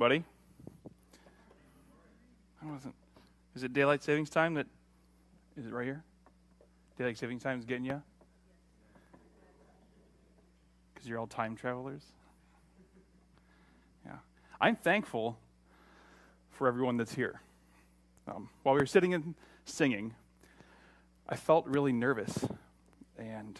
everybody. 0.00 0.22
I 2.62 2.70
wasn't. 2.70 2.94
Is 3.56 3.64
it 3.64 3.72
daylight 3.72 4.04
savings 4.04 4.30
time? 4.30 4.54
That 4.54 4.68
is 5.56 5.66
it 5.66 5.72
right 5.72 5.86
here? 5.86 6.04
Daylight 6.96 7.18
savings 7.18 7.42
time 7.42 7.58
is 7.58 7.64
getting 7.64 7.84
you. 7.84 8.00
Because 10.94 11.08
you're 11.08 11.18
all 11.18 11.26
time 11.26 11.56
travelers. 11.56 12.04
Yeah, 14.06 14.18
I'm 14.60 14.76
thankful 14.76 15.36
for 16.52 16.68
everyone 16.68 16.96
that's 16.96 17.16
here. 17.16 17.40
Um, 18.28 18.50
while 18.62 18.76
we 18.76 18.80
were 18.80 18.86
sitting 18.86 19.14
and 19.14 19.34
singing, 19.64 20.14
I 21.28 21.34
felt 21.34 21.66
really 21.66 21.92
nervous, 21.92 22.46
and 23.18 23.58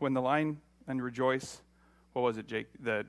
when 0.00 0.12
the 0.12 0.20
line 0.20 0.60
and 0.86 1.02
rejoice, 1.02 1.62
what 2.12 2.20
was 2.20 2.36
it, 2.36 2.46
Jake? 2.46 2.66
That 2.80 3.06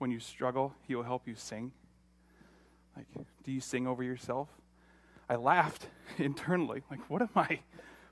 when 0.00 0.10
you 0.10 0.18
struggle, 0.18 0.74
He 0.88 0.94
will 0.94 1.02
help 1.02 1.28
you 1.28 1.34
sing. 1.34 1.72
Like, 2.96 3.06
do 3.44 3.52
you 3.52 3.60
sing 3.60 3.86
over 3.86 4.02
yourself? 4.02 4.48
I 5.28 5.36
laughed 5.36 5.86
internally. 6.18 6.82
Like, 6.90 7.08
what 7.10 7.20
am 7.20 7.28
I, 7.36 7.60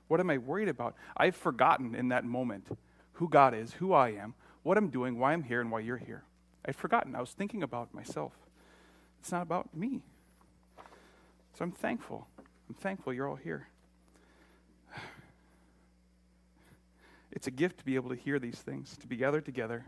what 0.07 0.19
am 0.19 0.29
I 0.29 0.37
worried 0.37 0.69
about? 0.69 0.95
I've 1.17 1.35
forgotten 1.35 1.95
in 1.95 2.09
that 2.09 2.25
moment 2.25 2.67
who 3.13 3.27
God 3.27 3.55
is, 3.55 3.73
who 3.73 3.91
I 3.91 4.09
am, 4.09 4.35
what 4.61 4.77
I'm 4.77 4.89
doing, 4.89 5.17
why 5.17 5.33
I'm 5.33 5.41
here, 5.41 5.61
and 5.61 5.71
why 5.71 5.79
you're 5.79 5.97
here. 5.97 6.23
I'd 6.63 6.75
forgotten. 6.75 7.15
I 7.15 7.21
was 7.21 7.31
thinking 7.31 7.63
about 7.63 7.91
myself. 7.91 8.33
It's 9.19 9.31
not 9.31 9.41
about 9.41 9.75
me. 9.75 10.03
So 11.57 11.63
I'm 11.63 11.71
thankful. 11.71 12.27
I'm 12.69 12.75
thankful 12.75 13.13
you're 13.13 13.27
all 13.27 13.35
here. 13.35 13.67
It's 17.31 17.47
a 17.47 17.51
gift 17.51 17.77
to 17.79 17.85
be 17.85 17.95
able 17.95 18.09
to 18.09 18.15
hear 18.15 18.39
these 18.39 18.59
things, 18.59 18.97
to 18.97 19.07
be 19.07 19.15
gathered 19.15 19.45
together 19.45 19.85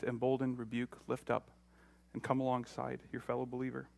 to 0.00 0.08
embolden, 0.08 0.56
rebuke, 0.56 0.98
lift 1.06 1.30
up, 1.30 1.50
and 2.12 2.22
come 2.22 2.40
alongside 2.40 3.00
your 3.12 3.20
fellow 3.20 3.46
believer. 3.46 3.88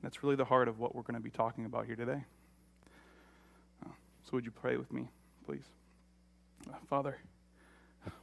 And 0.00 0.04
that's 0.10 0.22
really 0.22 0.36
the 0.36 0.44
heart 0.44 0.68
of 0.68 0.78
what 0.78 0.94
we're 0.94 1.02
going 1.02 1.14
to 1.14 1.20
be 1.20 1.30
talking 1.30 1.64
about 1.64 1.86
here 1.86 1.96
today. 1.96 2.24
So, 3.84 4.32
would 4.32 4.44
you 4.44 4.50
pray 4.50 4.76
with 4.76 4.92
me, 4.92 5.08
please? 5.46 5.64
Father, 6.88 7.16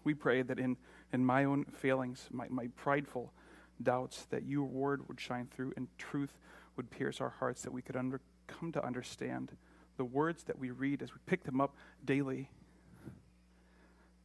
we 0.03 0.13
pray 0.13 0.43
that 0.43 0.59
in, 0.59 0.77
in 1.11 1.25
my 1.25 1.45
own 1.45 1.65
failings, 1.65 2.27
my, 2.31 2.47
my 2.49 2.67
prideful 2.75 3.33
doubts, 3.81 4.25
that 4.29 4.43
your 4.45 4.65
word 4.65 5.07
would 5.07 5.19
shine 5.19 5.47
through 5.47 5.73
and 5.75 5.87
truth 5.97 6.37
would 6.77 6.91
pierce 6.91 7.21
our 7.21 7.33
hearts, 7.39 7.63
that 7.63 7.71
we 7.71 7.81
could 7.81 7.95
under, 7.95 8.21
come 8.47 8.71
to 8.71 8.85
understand 8.85 9.51
the 9.97 10.05
words 10.05 10.43
that 10.43 10.59
we 10.59 10.71
read 10.71 11.01
as 11.01 11.11
we 11.11 11.19
pick 11.25 11.43
them 11.43 11.59
up 11.59 11.75
daily, 12.03 12.49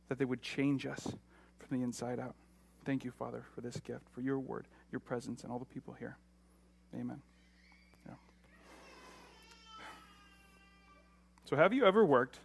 that 0.09 0.19
they 0.19 0.25
would 0.25 0.43
change 0.43 0.85
us 0.85 1.15
from 1.59 1.79
the 1.79 1.83
inside 1.83 2.19
out. 2.19 2.35
Thank 2.85 3.05
you, 3.05 3.11
Father, 3.11 3.45
for 3.55 3.61
this 3.61 3.79
gift, 3.81 4.09
for 4.15 4.21
your 4.21 4.39
word, 4.39 4.67
your 4.91 5.01
presence, 5.01 5.43
and 5.43 5.53
all 5.53 5.59
the 5.59 5.67
people 5.67 5.95
here. 5.99 6.17
Amen. 6.95 7.21
Yeah. 8.07 8.15
So, 11.45 11.57
have 11.57 11.73
you 11.75 11.85
ever 11.85 12.05
worked 12.05 12.39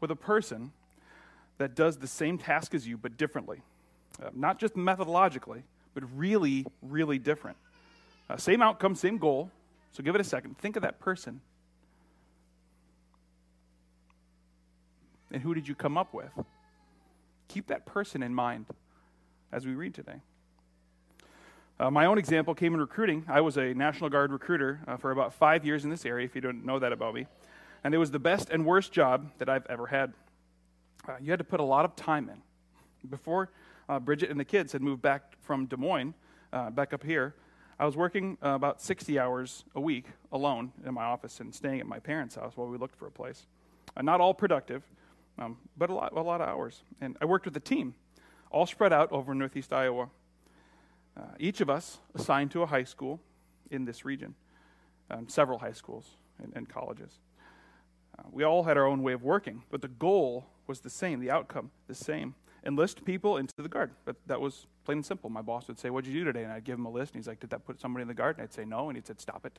with 0.00 0.10
a 0.10 0.16
person 0.16 0.72
that 1.58 1.74
does 1.74 1.98
the 1.98 2.08
same 2.08 2.36
task 2.36 2.74
as 2.74 2.86
you, 2.86 2.96
but 2.98 3.16
differently? 3.16 3.62
Uh, 4.20 4.30
not 4.34 4.58
just 4.58 4.74
methodologically, 4.74 5.62
but 5.94 6.02
really, 6.16 6.66
really 6.82 7.18
different. 7.18 7.56
Uh, 8.28 8.36
same 8.36 8.62
outcome, 8.62 8.94
same 8.94 9.18
goal. 9.18 9.50
So, 9.92 10.02
give 10.02 10.16
it 10.16 10.20
a 10.20 10.24
second. 10.24 10.58
Think 10.58 10.76
of 10.76 10.82
that 10.82 10.98
person. 10.98 11.40
And 15.32 15.40
who 15.42 15.54
did 15.54 15.68
you 15.68 15.76
come 15.76 15.96
up 15.96 16.12
with? 16.12 16.32
Keep 17.46 17.68
that 17.68 17.86
person 17.86 18.22
in 18.22 18.34
mind 18.34 18.66
as 19.52 19.66
we 19.66 19.74
read 19.74 19.94
today. 19.94 20.20
Uh, 21.78 21.90
my 21.90 22.04
own 22.04 22.18
example 22.18 22.54
came 22.54 22.74
in 22.74 22.80
recruiting. 22.80 23.24
I 23.26 23.40
was 23.40 23.56
a 23.56 23.72
National 23.72 24.10
Guard 24.10 24.32
recruiter 24.32 24.80
uh, 24.86 24.96
for 24.96 25.12
about 25.12 25.32
five 25.32 25.64
years 25.64 25.84
in 25.84 25.90
this 25.90 26.04
area, 26.04 26.26
if 26.26 26.34
you 26.34 26.40
don't 26.40 26.64
know 26.64 26.78
that 26.78 26.92
about 26.92 27.14
me. 27.14 27.26
And 27.82 27.94
it 27.94 27.98
was 27.98 28.10
the 28.10 28.18
best 28.18 28.50
and 28.50 28.66
worst 28.66 28.92
job 28.92 29.30
that 29.38 29.48
I've 29.48 29.66
ever 29.66 29.86
had. 29.86 30.12
Uh, 31.08 31.14
you 31.20 31.30
had 31.30 31.38
to 31.38 31.44
put 31.44 31.58
a 31.58 31.64
lot 31.64 31.86
of 31.86 31.96
time 31.96 32.28
in. 32.28 32.42
Before 33.08 33.50
uh, 33.88 33.98
Bridget 33.98 34.28
and 34.28 34.38
the 34.38 34.44
kids 34.44 34.72
had 34.72 34.82
moved 34.82 35.00
back 35.00 35.36
from 35.40 35.64
Des 35.64 35.78
Moines, 35.78 36.12
uh, 36.52 36.68
back 36.68 36.92
up 36.92 37.02
here, 37.02 37.34
I 37.78 37.86
was 37.86 37.96
working 37.96 38.36
uh, 38.44 38.50
about 38.50 38.82
60 38.82 39.18
hours 39.18 39.64
a 39.74 39.80
week 39.80 40.04
alone 40.32 40.72
in 40.84 40.92
my 40.92 41.04
office 41.04 41.40
and 41.40 41.54
staying 41.54 41.80
at 41.80 41.86
my 41.86 41.98
parents' 41.98 42.34
house 42.34 42.52
while 42.56 42.68
we 42.68 42.76
looked 42.76 42.96
for 42.96 43.06
a 43.06 43.10
place. 43.10 43.46
not 44.02 44.20
all 44.20 44.34
productive, 44.34 44.82
um, 45.38 45.56
but 45.78 45.88
a 45.88 45.94
lot, 45.94 46.12
a 46.12 46.20
lot 46.20 46.42
of 46.42 46.48
hours. 46.48 46.82
And 47.00 47.16
I 47.22 47.24
worked 47.24 47.46
with 47.46 47.56
a 47.56 47.60
team 47.60 47.94
all 48.50 48.66
spread 48.66 48.92
out 48.92 49.10
over 49.12 49.34
northeast 49.34 49.72
Iowa. 49.72 50.08
Uh, 51.16 51.22
each 51.38 51.60
of 51.60 51.70
us 51.70 51.98
assigned 52.14 52.50
to 52.52 52.62
a 52.62 52.66
high 52.66 52.84
school 52.84 53.20
in 53.70 53.84
this 53.84 54.04
region, 54.04 54.34
um, 55.10 55.28
several 55.28 55.58
high 55.58 55.72
schools 55.72 56.06
and, 56.42 56.52
and 56.54 56.68
colleges. 56.68 57.18
Uh, 58.18 58.22
we 58.30 58.44
all 58.44 58.64
had 58.64 58.76
our 58.76 58.86
own 58.86 59.02
way 59.02 59.12
of 59.12 59.22
working, 59.22 59.62
but 59.70 59.82
the 59.82 59.88
goal 59.88 60.46
was 60.66 60.80
the 60.80 60.90
same, 60.90 61.20
the 61.20 61.30
outcome 61.30 61.70
the 61.88 61.94
same. 61.94 62.34
Enlist 62.64 63.04
people 63.04 63.38
into 63.38 63.54
the 63.56 63.68
guard. 63.68 63.90
But 64.04 64.16
that 64.26 64.40
was 64.40 64.66
plain 64.84 64.98
and 64.98 65.06
simple. 65.06 65.30
My 65.30 65.40
boss 65.40 65.66
would 65.68 65.78
say, 65.78 65.88
What'd 65.88 66.06
you 66.06 66.18
do 66.20 66.24
today? 66.24 66.44
And 66.44 66.52
I'd 66.52 66.64
give 66.64 66.78
him 66.78 66.84
a 66.84 66.90
list, 66.90 67.14
and 67.14 67.20
he's 67.20 67.26
like, 67.28 67.40
Did 67.40 67.50
that 67.50 67.64
put 67.64 67.80
somebody 67.80 68.02
in 68.02 68.08
the 68.08 68.14
guard? 68.14 68.36
And 68.36 68.42
I'd 68.42 68.52
say, 68.52 68.64
No. 68.64 68.88
And 68.88 68.96
he'd 68.96 69.06
said, 69.06 69.18
Stop 69.18 69.46
it. 69.46 69.58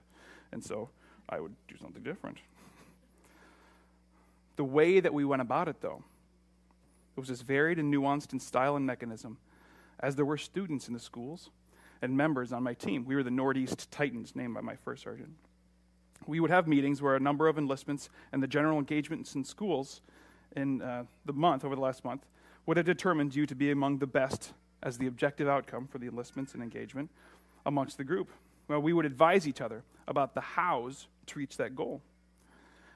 And 0.51 0.63
so 0.63 0.89
I 1.27 1.39
would 1.39 1.55
do 1.67 1.75
something 1.81 2.03
different. 2.03 2.37
the 4.55 4.63
way 4.63 4.99
that 4.99 5.13
we 5.13 5.25
went 5.25 5.41
about 5.41 5.67
it, 5.67 5.81
though, 5.81 6.03
it 7.15 7.19
was 7.19 7.29
as 7.29 7.41
varied 7.41 7.79
and 7.79 7.93
nuanced 7.93 8.33
in 8.33 8.39
style 8.39 8.75
and 8.75 8.85
mechanism 8.85 9.37
as 9.99 10.15
there 10.15 10.25
were 10.25 10.37
students 10.37 10.87
in 10.87 10.93
the 10.93 10.99
schools 10.99 11.49
and 12.01 12.15
members 12.17 12.51
on 12.51 12.63
my 12.63 12.73
team. 12.73 13.05
We 13.05 13.15
were 13.15 13.23
the 13.23 13.31
Northeast 13.31 13.91
Titans, 13.91 14.35
named 14.35 14.55
by 14.55 14.61
my 14.61 14.75
first 14.75 15.03
sergeant. 15.03 15.31
We 16.25 16.39
would 16.39 16.51
have 16.51 16.67
meetings 16.67 17.01
where 17.01 17.15
a 17.15 17.19
number 17.19 17.47
of 17.47 17.57
enlistments 17.57 18.09
and 18.31 18.41
the 18.41 18.47
general 18.47 18.79
engagements 18.79 19.35
in 19.35 19.43
schools 19.43 20.01
in 20.55 20.81
uh, 20.81 21.03
the 21.25 21.33
month, 21.33 21.63
over 21.63 21.75
the 21.75 21.81
last 21.81 22.03
month, 22.03 22.25
would 22.65 22.77
have 22.77 22.85
determined 22.85 23.35
you 23.35 23.45
to 23.45 23.55
be 23.55 23.71
among 23.71 23.99
the 23.99 24.07
best 24.07 24.53
as 24.83 24.97
the 24.97 25.07
objective 25.07 25.47
outcome 25.47 25.87
for 25.87 25.97
the 25.97 26.07
enlistments 26.07 26.53
and 26.53 26.61
engagement 26.61 27.09
amongst 27.65 27.97
the 27.97 28.03
group. 28.03 28.29
Well, 28.67 28.81
we 28.81 28.93
would 28.93 29.05
advise 29.05 29.47
each 29.47 29.61
other 29.61 29.83
about 30.07 30.33
the 30.33 30.41
hows 30.41 31.07
to 31.27 31.39
reach 31.39 31.57
that 31.57 31.75
goal. 31.75 32.01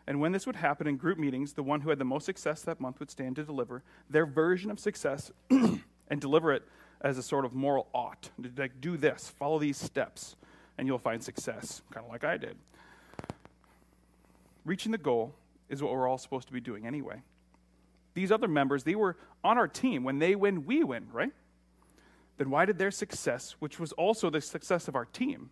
And 0.07 0.19
when 0.19 0.31
this 0.31 0.45
would 0.45 0.55
happen 0.55 0.88
in 0.88 0.97
group 0.97 1.17
meetings, 1.17 1.53
the 1.53 1.63
one 1.63 1.81
who 1.81 1.89
had 1.89 1.97
the 1.97 2.05
most 2.05 2.25
success 2.25 2.61
that 2.63 2.79
month 2.79 2.99
would 2.99 3.09
stand 3.09 3.35
to 3.38 3.43
deliver 3.43 3.83
their 4.09 4.25
version 4.25 4.69
of 4.69 4.79
success 4.79 5.31
and 5.49 6.21
deliver 6.21 6.53
it 6.53 6.63
as 7.01 7.17
a 7.17 7.23
sort 7.23 7.45
of 7.45 7.53
moral 7.53 7.88
ought. 7.93 8.29
Like, 8.57 8.79
do 8.79 8.97
this, 8.97 9.29
follow 9.39 9.57
these 9.57 9.77
steps, 9.77 10.35
and 10.77 10.88
you'll 10.88 10.99
find 10.99 11.23
success, 11.23 11.81
kind 11.91 12.05
of 12.05 12.11
like 12.11 12.23
I 12.23 12.38
did. 12.38 12.55
Reaching 14.63 14.91
the 14.91 14.97
goal 14.97 15.33
is 15.69 15.81
what 15.81 15.91
we're 15.91 16.07
all 16.07 16.17
supposed 16.17 16.47
to 16.47 16.53
be 16.53 16.61
doing 16.61 16.85
anyway. 16.85 17.22
These 18.13 18.31
other 18.31 18.47
members, 18.47 18.83
they 18.83 18.95
were 18.95 19.17
on 19.43 19.57
our 19.57 19.67
team. 19.67 20.03
When 20.03 20.19
they 20.19 20.35
win, 20.35 20.66
we 20.66 20.83
win, 20.83 21.07
right? 21.11 21.33
Then 22.37 22.49
why 22.49 22.66
did 22.66 22.77
their 22.77 22.91
success, 22.91 23.55
which 23.59 23.79
was 23.79 23.91
also 23.93 24.29
the 24.29 24.41
success 24.41 24.87
of 24.87 24.95
our 24.95 25.05
team, 25.05 25.49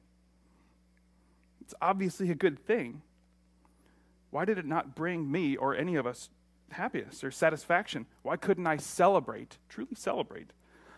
it's 1.61 1.73
obviously 1.81 2.29
a 2.29 2.35
good 2.35 2.59
thing 2.59 3.01
why 4.33 4.45
did 4.45 4.57
it 4.57 4.65
not 4.65 4.95
bring 4.95 5.31
me 5.31 5.55
or 5.55 5.75
any 5.75 5.95
of 5.95 6.07
us 6.07 6.31
happiness 6.71 7.23
or 7.23 7.29
satisfaction? 7.29 8.07
Why 8.23 8.35
couldn't 8.35 8.65
I 8.65 8.77
celebrate, 8.77 9.59
truly 9.69 9.93
celebrate, 9.93 10.53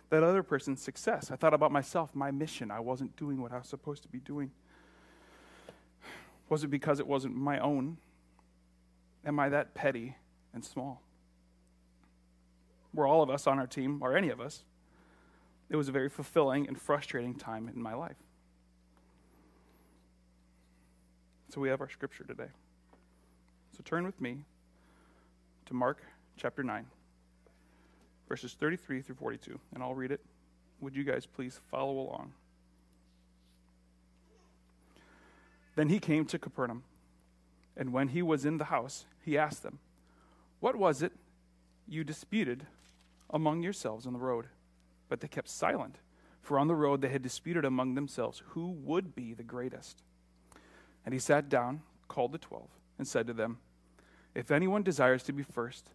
that 0.09 0.23
other 0.23 0.41
person's 0.41 0.81
success? 0.81 1.29
I 1.31 1.35
thought 1.35 1.53
about 1.53 1.73
myself, 1.73 2.16
my 2.16 2.31
mission. 2.31 2.72
I 2.72 2.79
wasn't 2.79 3.18
doing 3.18 3.41
what 3.41 3.51
I 3.51 3.57
was 3.57 3.68
supposed 3.68 4.03
to 4.03 4.07
be 4.07 4.19
doing. 4.19 4.51
Was 6.47 6.63
it 6.63 6.69
because 6.69 7.01
it 7.01 7.07
wasn't 7.07 7.35
my 7.35 7.59
own? 7.59 7.97
Am 9.25 9.38
I 9.38 9.50
that 9.50 9.73
petty 9.73 10.16
and 10.53 10.63
small? 10.63 11.02
Were 12.94 13.06
all 13.06 13.22
of 13.22 13.29
us 13.29 13.47
on 13.47 13.59
our 13.59 13.67
team, 13.67 14.00
or 14.02 14.16
any 14.16 14.29
of 14.29 14.40
us, 14.40 14.63
it 15.70 15.76
was 15.76 15.90
a 15.90 15.91
very 15.91 16.08
fulfilling 16.08 16.70
and 16.70 16.79
frustrating 16.79 17.35
time 17.35 17.67
in 17.67 17.82
my 17.82 17.96
life. 17.96 18.16
So 21.49 21.59
we 21.59 21.67
have 21.67 21.82
our 21.82 21.90
scripture 21.90 22.23
today. 22.23 22.52
So 23.75 23.81
turn 23.83 24.05
with 24.05 24.22
me 24.22 24.37
to 25.66 25.73
Mark 25.73 26.01
chapter 26.37 26.63
9, 26.63 26.85
verses 28.29 28.53
33 28.53 29.01
through 29.01 29.16
42, 29.16 29.59
and 29.73 29.83
I'll 29.83 29.93
read 29.93 30.13
it. 30.13 30.22
Would 30.79 30.95
you 30.95 31.03
guys 31.03 31.25
please 31.25 31.59
follow 31.69 31.99
along? 31.99 32.31
Then 35.75 35.89
he 35.89 35.99
came 35.99 36.23
to 36.27 36.39
Capernaum, 36.39 36.83
and 37.75 37.91
when 37.91 38.07
he 38.07 38.22
was 38.22 38.45
in 38.45 38.59
the 38.59 38.66
house, 38.66 39.07
he 39.25 39.37
asked 39.37 39.61
them, 39.61 39.79
What 40.61 40.77
was 40.77 41.01
it 41.01 41.11
you 41.85 42.05
disputed 42.05 42.67
among 43.29 43.61
yourselves 43.61 44.07
on 44.07 44.13
the 44.13 44.19
road? 44.19 44.45
But 45.09 45.19
they 45.19 45.27
kept 45.27 45.49
silent, 45.49 45.97
for 46.41 46.57
on 46.57 46.69
the 46.69 46.75
road 46.75 47.01
they 47.01 47.09
had 47.09 47.22
disputed 47.22 47.66
among 47.66 47.95
themselves 47.95 48.41
who 48.51 48.69
would 48.69 49.16
be 49.16 49.33
the 49.33 49.43
greatest. 49.43 50.01
And 51.05 51.13
he 51.13 51.19
sat 51.19 51.49
down, 51.49 51.81
called 52.07 52.31
the 52.31 52.37
twelve, 52.37 52.69
and 52.97 53.05
said 53.05 53.27
to 53.27 53.33
them, 53.33 53.57
If 54.35 54.52
anyone 54.52 54.84
desires 54.84 55.23
to 55.23 55.34
be 55.34 55.43
first, 55.43 55.90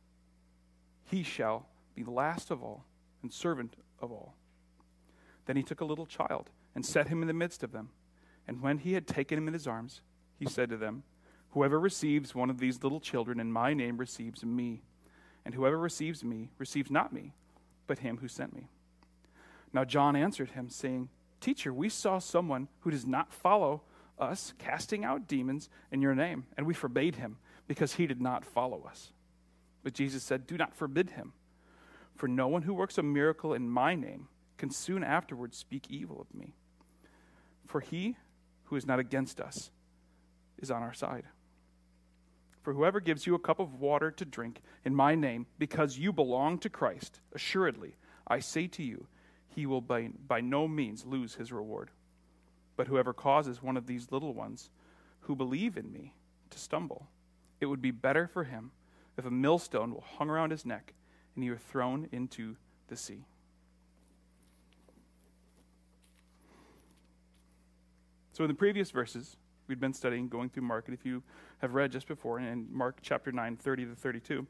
he 1.04 1.22
shall 1.22 1.66
be 1.94 2.04
last 2.04 2.50
of 2.50 2.62
all 2.62 2.84
and 3.22 3.32
servant 3.32 3.76
of 4.00 4.10
all. 4.10 4.34
Then 5.44 5.56
he 5.56 5.62
took 5.62 5.82
a 5.82 5.84
little 5.84 6.06
child 6.06 6.48
and 6.74 6.84
set 6.84 7.08
him 7.08 7.20
in 7.20 7.28
the 7.28 7.34
midst 7.34 7.62
of 7.62 7.72
them. 7.72 7.90
And 8.48 8.62
when 8.62 8.78
he 8.78 8.94
had 8.94 9.06
taken 9.06 9.36
him 9.36 9.46
in 9.46 9.54
his 9.54 9.66
arms, 9.66 10.00
he 10.38 10.46
said 10.46 10.70
to 10.70 10.76
them, 10.76 11.02
Whoever 11.50 11.78
receives 11.78 12.34
one 12.34 12.48
of 12.48 12.58
these 12.58 12.82
little 12.82 13.00
children 13.00 13.40
in 13.40 13.52
my 13.52 13.74
name 13.74 13.98
receives 13.98 14.44
me, 14.44 14.82
and 15.44 15.54
whoever 15.54 15.78
receives 15.78 16.24
me 16.24 16.50
receives 16.58 16.90
not 16.90 17.12
me, 17.12 17.34
but 17.86 17.98
him 17.98 18.18
who 18.18 18.28
sent 18.28 18.54
me. 18.54 18.68
Now 19.72 19.84
John 19.84 20.16
answered 20.16 20.50
him, 20.50 20.70
saying, 20.70 21.08
Teacher, 21.40 21.72
we 21.72 21.88
saw 21.88 22.18
someone 22.18 22.68
who 22.80 22.90
does 22.90 23.06
not 23.06 23.32
follow 23.32 23.82
us 24.18 24.54
casting 24.58 25.04
out 25.04 25.26
demons 25.26 25.68
in 25.90 26.00
your 26.00 26.14
name, 26.14 26.46
and 26.56 26.66
we 26.66 26.74
forbade 26.74 27.16
him 27.16 27.38
because 27.70 27.94
he 27.94 28.08
did 28.08 28.20
not 28.20 28.44
follow 28.44 28.82
us. 28.82 29.12
But 29.84 29.94
Jesus 29.94 30.24
said, 30.24 30.44
Do 30.44 30.58
not 30.58 30.74
forbid 30.74 31.10
him, 31.10 31.34
for 32.16 32.26
no 32.26 32.48
one 32.48 32.62
who 32.62 32.74
works 32.74 32.98
a 32.98 33.02
miracle 33.04 33.54
in 33.54 33.70
my 33.70 33.94
name 33.94 34.26
can 34.58 34.72
soon 34.72 35.04
afterwards 35.04 35.56
speak 35.56 35.86
evil 35.88 36.20
of 36.20 36.36
me. 36.36 36.56
For 37.68 37.78
he 37.78 38.16
who 38.64 38.74
is 38.74 38.86
not 38.86 38.98
against 38.98 39.40
us 39.40 39.70
is 40.58 40.72
on 40.72 40.82
our 40.82 40.92
side. 40.92 41.26
For 42.60 42.72
whoever 42.72 42.98
gives 42.98 43.24
you 43.24 43.36
a 43.36 43.38
cup 43.38 43.60
of 43.60 43.74
water 43.74 44.10
to 44.10 44.24
drink 44.24 44.62
in 44.84 44.92
my 44.92 45.14
name, 45.14 45.46
because 45.56 45.96
you 45.96 46.12
belong 46.12 46.58
to 46.58 46.68
Christ, 46.68 47.20
assuredly, 47.32 47.94
I 48.26 48.40
say 48.40 48.66
to 48.66 48.82
you, 48.82 49.06
he 49.46 49.64
will 49.64 49.80
by, 49.80 50.08
by 50.26 50.40
no 50.40 50.66
means 50.66 51.06
lose 51.06 51.36
his 51.36 51.52
reward. 51.52 51.92
But 52.76 52.88
whoever 52.88 53.12
causes 53.12 53.62
one 53.62 53.76
of 53.76 53.86
these 53.86 54.10
little 54.10 54.34
ones 54.34 54.70
who 55.20 55.36
believe 55.36 55.76
in 55.76 55.92
me 55.92 56.14
to 56.50 56.58
stumble, 56.58 57.06
it 57.60 57.66
would 57.66 57.82
be 57.82 57.90
better 57.90 58.26
for 58.26 58.44
him 58.44 58.70
if 59.16 59.24
a 59.24 59.30
millstone 59.30 59.94
were 59.94 60.00
hung 60.18 60.30
around 60.30 60.50
his 60.50 60.64
neck 60.64 60.94
and 61.34 61.44
he 61.44 61.50
were 61.50 61.58
thrown 61.58 62.08
into 62.10 62.56
the 62.88 62.96
sea. 62.96 63.24
So, 68.32 68.44
in 68.44 68.48
the 68.48 68.54
previous 68.54 68.90
verses, 68.90 69.36
we'd 69.68 69.80
been 69.80 69.92
studying, 69.92 70.28
going 70.28 70.48
through 70.48 70.62
Mark, 70.62 70.88
and 70.88 70.96
if 70.96 71.04
you 71.04 71.22
have 71.58 71.74
read 71.74 71.92
just 71.92 72.08
before, 72.08 72.40
in 72.40 72.66
Mark 72.70 72.98
chapter 73.02 73.30
9, 73.30 73.56
30 73.56 73.84
to 73.86 73.94
32, 73.94 74.46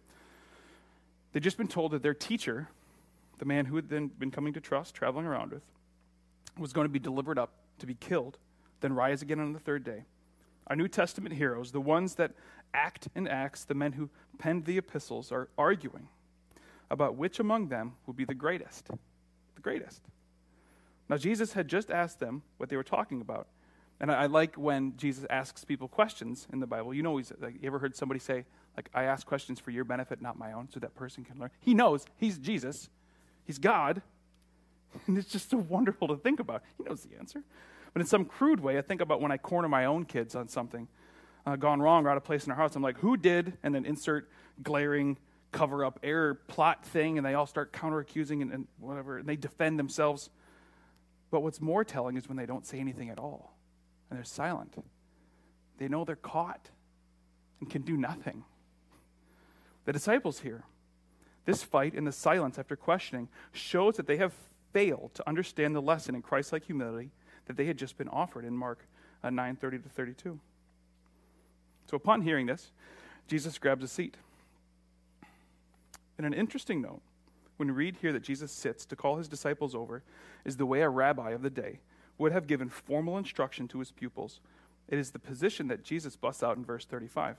they'd 1.33 1.43
just 1.43 1.59
been 1.59 1.69
told 1.69 1.91
that 1.91 2.03
their 2.03 2.15
teacher, 2.15 2.69
the 3.39 3.45
man 3.45 3.67
who 3.67 3.77
had 3.77 3.89
then 3.89 4.07
been 4.07 4.31
coming 4.31 4.53
to 4.53 4.61
trust, 4.61 4.95
traveling 4.95 5.27
around 5.27 5.51
with, 5.51 5.63
was 6.57 6.73
going 6.73 6.85
to 6.85 6.93
be 6.93 6.99
delivered 6.99 7.39
up 7.39 7.51
to 7.81 7.87
be 7.87 7.95
killed, 7.95 8.39
then 8.81 8.93
rise 8.93 9.23
again 9.23 9.41
on 9.41 9.53
the 9.53 9.59
third 9.59 9.83
day. 9.83 10.05
Our 10.69 10.77
New 10.77 10.89
Testament 10.89 11.35
heroes, 11.35 11.73
the 11.73 11.81
ones 11.81 12.15
that 12.15 12.33
act 12.75 13.09
in 13.15 13.27
Acts, 13.29 13.65
the 13.65 13.75
men 13.75 13.93
who 13.93 14.11
penned 14.39 14.65
the 14.65 14.79
epistles, 14.79 15.33
are 15.33 15.49
arguing 15.59 16.09
about 16.91 17.15
which 17.17 17.39
among 17.39 17.69
them 17.69 17.95
would 18.07 18.17
be 18.17 18.25
the 18.25 18.35
greatest. 18.35 18.87
The 19.55 19.61
greatest. 19.61 20.03
Now, 21.09 21.17
Jesus 21.17 21.53
had 21.53 21.69
just 21.69 21.91
asked 21.91 22.21
them 22.21 22.43
what 22.57 22.69
they 22.69 22.77
were 22.77 22.85
talking 22.85 23.21
about. 23.21 23.49
And 24.01 24.11
I, 24.11 24.23
I 24.23 24.27
like 24.27 24.57
when 24.57 24.97
Jesus 24.97 25.27
asks 25.29 25.65
people 25.65 25.89
questions 25.89 26.47
in 26.53 26.61
the 26.61 26.67
Bible. 26.67 26.95
You 26.95 27.03
know, 27.03 27.17
he's, 27.17 27.33
like, 27.41 27.55
you 27.55 27.67
ever 27.67 27.79
heard 27.79 27.97
somebody 27.97 28.21
say, 28.21 28.45
like, 28.77 28.89
I 28.95 29.05
ask 29.05 29.27
questions 29.27 29.61
for 29.61 29.71
your 29.71 29.85
benefit, 29.85 30.23
not 30.23 30.39
my 30.39 30.53
own, 30.53 30.69
so 30.73 30.81
that 30.81 30.95
person 30.95 31.25
can 31.25 31.39
learn? 31.39 31.51
He 31.61 31.75
knows. 31.75 32.07
He's 32.17 32.39
Jesus. 32.39 32.89
He's 33.45 33.59
God. 33.59 34.03
And 35.07 35.17
it's 35.17 35.31
just 35.31 35.51
so 35.51 35.57
wonderful 35.57 36.09
to 36.09 36.17
think 36.17 36.41
about. 36.41 36.65
He 36.77 36.83
knows 36.83 37.03
the 37.03 37.17
answer. 37.17 37.45
But 37.93 38.01
in 38.01 38.07
some 38.07 38.25
crude 38.25 38.59
way, 38.59 38.77
I 38.77 38.83
think 38.83 39.01
about 39.01 39.21
when 39.21 39.31
I 39.31 39.37
corner 39.37 39.69
my 39.69 39.85
own 39.85 40.05
kids 40.05 40.35
on 40.35 40.49
something 40.49 40.89
uh, 41.47 41.57
gone 41.57 41.81
wrong 41.81 42.07
or 42.07 42.11
out 42.11 42.17
of 42.17 42.25
place 42.25 42.45
in 42.45 42.51
our 42.51 42.57
house. 42.57 42.77
I'm 42.77 42.83
like, 42.83 42.99
who 42.99 43.17
did? 43.17 43.57
And 43.63 43.75
then 43.75 43.85
insert 43.85 44.31
glaring 44.63 45.19
cover 45.53 45.85
up 45.85 45.99
error 46.03 46.35
plot 46.35 46.85
thing, 46.85 47.19
and 47.19 47.27
they 47.27 47.35
all 47.35 47.47
start 47.47 47.73
counter 47.73 47.99
accusing 47.99 48.43
and, 48.43 48.53
and 48.53 48.67
whatever, 48.79 49.19
and 49.19 49.29
they 49.29 49.37
defend 49.37 49.79
themselves. 49.79 50.31
But 51.31 51.43
what's 51.43 51.61
more 51.61 51.85
telling 51.85 52.17
is 52.17 52.29
when 52.29 52.37
they 52.37 52.47
don't 52.47 52.67
say 52.67 52.79
anything 52.79 53.09
at 53.09 53.19
all 53.19 53.57
and 54.09 54.19
they're 54.19 54.25
silent. 54.25 54.75
They 55.79 55.89
know 55.89 56.05
they're 56.05 56.17
caught 56.17 56.71
and 57.61 57.71
can 57.71 57.83
do 57.83 57.97
nothing. 57.97 58.45
The 59.85 59.93
disciples 59.93 60.41
here, 60.41 60.65
this 61.47 61.63
fight 61.63 61.95
in 61.95 62.05
the 62.05 62.13
silence 62.13 62.59
after 62.59 62.77
questioning 62.77 63.29
shows 63.53 63.97
that 63.97 64.07
they 64.07 64.17
have 64.19 64.35
failed 64.73 65.15
to 65.15 65.29
understand 65.29 65.75
the 65.75 65.83
lesson 65.83 66.15
in 66.15 66.23
Christ 66.23 66.53
like 66.53 66.65
humility 66.65 67.11
that 67.47 67.57
they 67.57 67.65
had 67.65 67.79
just 67.79 67.97
been 67.97 68.09
offered 68.09 68.45
in 68.45 68.57
Mark 68.57 68.87
uh, 69.23 69.31
9 69.31 69.57
30 69.57 69.79
to 69.79 69.89
32. 69.89 70.39
So 71.89 71.97
upon 71.97 72.23
hearing 72.23 72.47
this, 72.47 72.71
Jesus 73.29 73.59
grabs 73.59 73.85
a 73.85 73.89
seat. 73.89 74.17
And 76.19 76.27
an 76.27 76.35
interesting 76.35 76.83
note, 76.83 77.01
when 77.57 77.69
we 77.69 77.75
read 77.75 77.97
here 78.01 78.13
that 78.13 78.23
Jesus 78.23 78.53
sits 78.53 78.85
to 78.87 78.97
call 78.97 79.17
his 79.17 79.29
disciples 79.29 79.75
over, 79.75 80.03
is 80.45 80.57
the 80.57 80.67
way 80.67 80.83
a 80.83 80.89
rabbi 80.89 81.31
of 81.31 81.43
the 81.43 81.51
day 81.51 81.81
would 82.19 82.33
have 82.33 82.47
given 82.47 82.69
formal 82.69 83.17
instruction 83.17 83.69
to 83.69 83.79
his 83.79 83.91
pupils. 83.91 84.41
It 84.89 84.99
is 84.99 85.11
the 85.11 85.19
position 85.19 85.69
that 85.69 85.85
Jesus 85.85 86.17
busts 86.17 86.43
out 86.43 86.57
in 86.57 86.65
verse 86.65 86.85
35. 86.85 87.37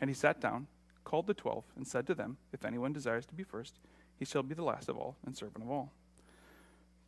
And 0.00 0.08
he 0.08 0.14
sat 0.14 0.40
down, 0.40 0.66
called 1.04 1.26
the 1.26 1.34
twelve, 1.34 1.64
and 1.76 1.86
said 1.86 2.06
to 2.06 2.14
them, 2.14 2.36
If 2.52 2.64
anyone 2.64 2.92
desires 2.92 3.26
to 3.26 3.34
be 3.34 3.42
first, 3.42 3.74
he 4.18 4.24
shall 4.24 4.42
be 4.42 4.54
the 4.54 4.62
last 4.62 4.88
of 4.88 4.96
all 4.96 5.16
and 5.24 5.36
servant 5.36 5.64
of 5.64 5.70
all. 5.70 5.90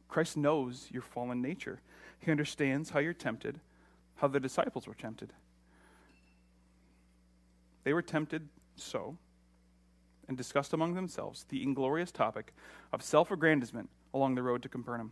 Christ 0.09 0.37
knows 0.37 0.89
your 0.91 1.03
fallen 1.03 1.41
nature. 1.41 1.81
He 2.19 2.31
understands 2.31 2.91
how 2.91 2.99
you're 2.99 3.15
tempted, 3.15 3.61
how 4.23 4.29
the 4.29 4.39
disciples 4.39 4.87
were 4.87 4.95
tempted. 4.95 5.33
They 7.83 7.93
were 7.93 8.03
tempted 8.03 8.49
so 8.77 9.19
and 10.29 10.37
discussed 10.37 10.73
among 10.73 10.95
themselves 10.95 11.45
the 11.49 11.61
inglorious 11.61 12.13
topic 12.13 12.55
of 12.93 13.03
self 13.03 13.33
aggrandizement 13.33 13.91
along 14.15 14.37
the 14.37 14.43
road 14.45 14.63
to 14.63 14.69
Capernaum. 14.69 15.11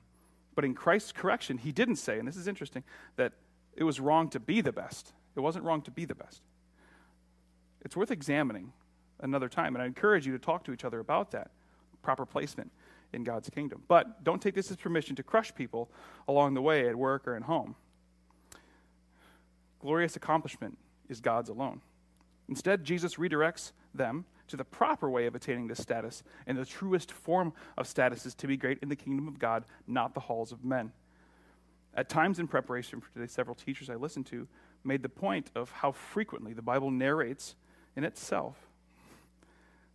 But 0.54 0.64
in 0.64 0.74
Christ's 0.74 1.10
correction, 1.10 1.58
he 1.58 1.72
didn't 1.72 1.96
say, 1.96 2.20
and 2.20 2.28
this 2.28 2.36
is 2.36 2.46
interesting, 2.46 2.84
that 3.16 3.32
it 3.74 3.82
was 3.82 3.98
wrong 3.98 4.30
to 4.30 4.38
be 4.38 4.60
the 4.60 4.72
best. 4.72 5.12
It 5.34 5.40
wasn't 5.40 5.64
wrong 5.64 5.82
to 5.82 5.90
be 5.90 6.04
the 6.04 6.14
best. 6.14 6.42
It's 7.80 7.96
worth 7.96 8.12
examining 8.12 8.72
another 9.18 9.48
time, 9.48 9.74
and 9.74 9.82
I 9.82 9.86
encourage 9.86 10.24
you 10.24 10.32
to 10.32 10.38
talk 10.38 10.62
to 10.64 10.72
each 10.72 10.84
other 10.84 11.00
about 11.00 11.32
that 11.32 11.50
proper 12.00 12.24
placement 12.24 12.70
in 13.12 13.24
God's 13.24 13.50
kingdom. 13.50 13.82
But 13.88 14.22
don't 14.22 14.40
take 14.40 14.54
this 14.54 14.70
as 14.70 14.76
permission 14.76 15.16
to 15.16 15.24
crush 15.24 15.52
people 15.52 15.90
along 16.28 16.54
the 16.54 16.62
way 16.62 16.88
at 16.88 16.94
work 16.94 17.26
or 17.26 17.34
at 17.34 17.42
home. 17.42 17.74
Glorious 19.80 20.16
accomplishment 20.16 20.78
is 21.08 21.20
God's 21.20 21.48
alone. 21.48 21.80
Instead, 22.48 22.84
Jesus 22.84 23.16
redirects 23.16 23.72
them 23.94 24.24
to 24.48 24.56
the 24.56 24.64
proper 24.64 25.08
way 25.08 25.26
of 25.26 25.34
attaining 25.34 25.68
this 25.68 25.80
status, 25.80 26.22
and 26.46 26.58
the 26.58 26.64
truest 26.64 27.12
form 27.12 27.52
of 27.78 27.86
status 27.86 28.26
is 28.26 28.34
to 28.34 28.46
be 28.46 28.56
great 28.56 28.78
in 28.82 28.88
the 28.88 28.96
kingdom 28.96 29.28
of 29.28 29.38
God, 29.38 29.64
not 29.86 30.14
the 30.14 30.20
halls 30.20 30.52
of 30.52 30.64
men. 30.64 30.92
At 31.94 32.08
times 32.08 32.38
in 32.38 32.48
preparation 32.48 33.00
for 33.00 33.10
today, 33.12 33.26
several 33.26 33.54
teachers 33.54 33.90
I 33.90 33.94
listened 33.94 34.26
to 34.26 34.46
made 34.84 35.02
the 35.02 35.08
point 35.08 35.50
of 35.54 35.70
how 35.70 35.92
frequently 35.92 36.52
the 36.52 36.62
Bible 36.62 36.90
narrates 36.90 37.54
in 37.96 38.04
itself 38.04 38.56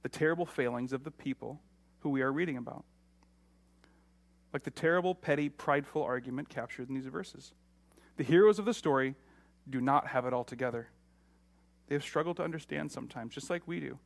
the 0.03 0.09
terrible 0.09 0.45
failings 0.45 0.93
of 0.93 1.03
the 1.03 1.11
people 1.11 1.59
who 1.99 2.09
we 2.09 2.21
are 2.21 2.31
reading 2.31 2.57
about 2.57 2.85
like 4.55 4.63
the 4.63 4.71
terrible, 4.71 5.13
petty, 5.13 5.49
prideful 5.49 6.01
argument 6.01 6.47
captured 6.47 6.87
in 6.87 6.95
these 6.95 7.07
verses. 7.07 7.51
The 8.15 8.23
heroes 8.23 8.57
of 8.57 8.63
the 8.63 8.73
story 8.73 9.15
do 9.69 9.81
not 9.81 10.07
have 10.07 10.25
it 10.25 10.33
all 10.33 10.43
together. 10.43 10.87
They 11.87 11.95
have 11.95 12.03
struggled 12.03 12.37
to 12.37 12.43
understand 12.43 12.91
sometimes, 12.91 13.33
just 13.33 13.49
like 13.49 13.67
we 13.67 13.79
do. 13.79 13.99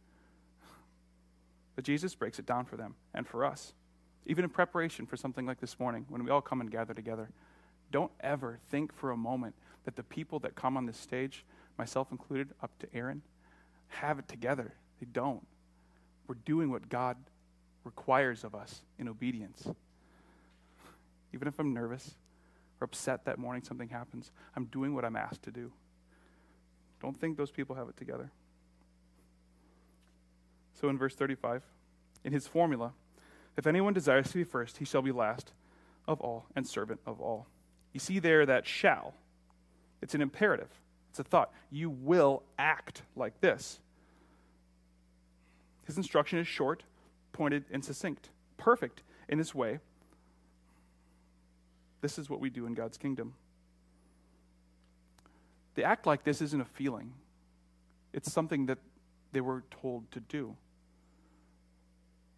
But 1.76 1.86
Jesus 1.86 2.16
breaks 2.16 2.40
it 2.40 2.46
down 2.46 2.66
for 2.66 2.78
them 2.78 2.96
and 3.14 3.28
for 3.28 3.46
us. 3.46 3.74
Even 4.26 4.44
in 4.44 4.50
preparation 4.50 5.06
for 5.06 5.18
something 5.18 5.46
like 5.46 5.60
this 5.60 5.80
morning, 5.80 6.06
when 6.10 6.24
we 6.24 6.30
all 6.30 6.42
come 6.42 6.62
and 6.62 6.70
gather 6.70 6.94
together, 6.94 7.30
don't 7.92 8.12
ever 8.20 8.60
think 8.70 8.94
for 8.94 9.12
a 9.12 9.18
moment 9.18 9.56
that 9.86 9.96
the 9.96 10.04
people 10.04 10.40
that 10.40 10.56
come 10.56 10.78
on 10.78 10.86
this 10.86 10.98
stage, 10.98 11.46
myself 11.78 12.12
included, 12.12 12.50
up 12.62 12.72
to 12.80 12.88
Aaron, 12.94 13.22
have 13.88 14.20
it 14.20 14.28
together. 14.28 14.74
They 15.00 15.08
don't. 15.12 15.46
We're 16.28 16.36
doing 16.46 16.70
what 16.70 16.90
God 16.90 17.18
requires 17.86 18.44
of 18.44 18.54
us 18.54 18.82
in 19.00 19.08
obedience 19.08 19.68
even 21.34 21.48
if 21.48 21.60
I'm 21.60 21.74
nervous 21.74 22.16
or 22.80 22.86
upset 22.86 23.26
that 23.26 23.38
morning 23.38 23.64
something 23.64 23.90
happens, 23.90 24.32
I'm 24.56 24.66
doing 24.66 24.96
what 24.96 25.06
I'm 25.06 25.16
asked 25.16 25.44
to 25.44 25.52
do. 25.52 25.72
Don't 27.02 27.20
think 27.20 27.38
those 27.38 27.52
people 27.52 27.76
have 27.76 27.90
it 27.90 27.98
together. 27.98 28.32
So 30.80 30.90
in 30.90 30.98
verse 30.98 31.16
35, 31.16 31.64
in 32.24 32.32
his 32.32 32.48
formula, 32.48 32.94
if 33.58 33.68
anyone 33.68 33.94
desires 33.94 34.30
to 34.32 34.38
be 34.38 34.44
first, 34.44 34.78
he 34.78 34.86
shall 34.86 35.02
be 35.02 35.12
last 35.12 35.52
of 36.08 36.22
all 36.22 36.46
and 36.56 36.66
servant 36.66 37.00
of 37.06 37.20
all. 37.20 37.48
You 37.94 38.00
see 38.00 38.20
there 38.20 38.46
that 38.46 38.66
shall. 38.66 39.14
It's 40.02 40.16
an 40.16 40.22
imperative, 40.22 40.70
it's 41.10 41.20
a 41.20 41.24
thought. 41.24 41.52
You 41.70 41.90
will 41.90 42.44
act 42.58 43.02
like 43.16 43.42
this. 43.42 43.80
His 45.86 45.98
instruction 45.98 46.40
is 46.40 46.48
short, 46.48 46.84
pointed, 47.34 47.66
and 47.72 47.84
succinct, 47.84 48.30
perfect 48.58 49.04
in 49.28 49.38
this 49.38 49.54
way 49.54 49.80
this 52.02 52.18
is 52.18 52.30
what 52.30 52.40
we 52.40 52.50
do 52.50 52.66
in 52.66 52.74
God's 52.74 52.98
kingdom. 52.98 53.34
They 55.76 55.84
act 55.84 56.06
like 56.06 56.24
this 56.24 56.42
isn't 56.42 56.62
a 56.62 56.66
feeling, 56.66 57.14
it's 58.14 58.32
something 58.32 58.66
that 58.68 58.80
they 59.32 59.42
were 59.42 59.64
told 59.82 60.12
to 60.12 60.20
do. 60.20 60.56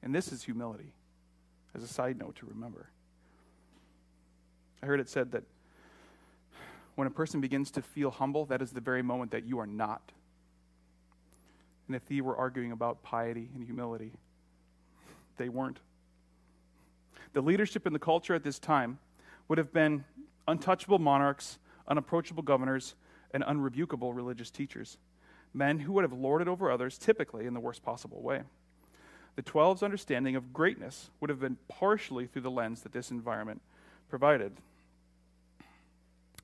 And 0.03 0.13
this 0.13 0.31
is 0.31 0.43
humility. 0.43 0.93
as 1.73 1.83
a 1.83 1.87
side 1.87 2.19
note 2.19 2.35
to 2.35 2.45
remember. 2.45 2.89
I 4.83 4.87
heard 4.87 4.99
it 4.99 5.07
said 5.07 5.31
that 5.31 5.43
when 6.95 7.07
a 7.07 7.11
person 7.11 7.39
begins 7.39 7.71
to 7.71 7.81
feel 7.81 8.11
humble, 8.11 8.45
that 8.47 8.61
is 8.61 8.71
the 8.71 8.81
very 8.81 9.01
moment 9.01 9.31
that 9.31 9.45
you 9.45 9.59
are 9.59 9.67
not. 9.67 10.01
And 11.87 11.95
if 11.95 12.05
they 12.07 12.21
were 12.21 12.35
arguing 12.35 12.71
about 12.71 13.03
piety 13.03 13.49
and 13.55 13.63
humility, 13.63 14.11
they 15.37 15.49
weren't. 15.49 15.79
The 17.33 17.41
leadership 17.41 17.87
in 17.87 17.93
the 17.93 17.99
culture 17.99 18.35
at 18.35 18.43
this 18.43 18.59
time 18.59 18.99
would 19.51 19.57
have 19.57 19.73
been 19.73 20.05
untouchable 20.47 20.97
monarchs, 20.97 21.59
unapproachable 21.85 22.41
governors, 22.41 22.95
and 23.33 23.43
unrebukable 23.43 24.15
religious 24.15 24.49
teachers. 24.49 24.97
Men 25.53 25.79
who 25.79 25.91
would 25.91 26.05
have 26.05 26.13
lorded 26.13 26.47
over 26.47 26.71
others, 26.71 26.97
typically 26.97 27.45
in 27.45 27.53
the 27.53 27.59
worst 27.59 27.83
possible 27.83 28.21
way. 28.21 28.43
The 29.35 29.41
Twelve's 29.41 29.83
understanding 29.83 30.37
of 30.37 30.53
greatness 30.53 31.09
would 31.19 31.29
have 31.29 31.41
been 31.41 31.57
partially 31.67 32.27
through 32.27 32.43
the 32.43 32.49
lens 32.49 32.83
that 32.83 32.93
this 32.93 33.11
environment 33.11 33.61
provided. 34.07 34.53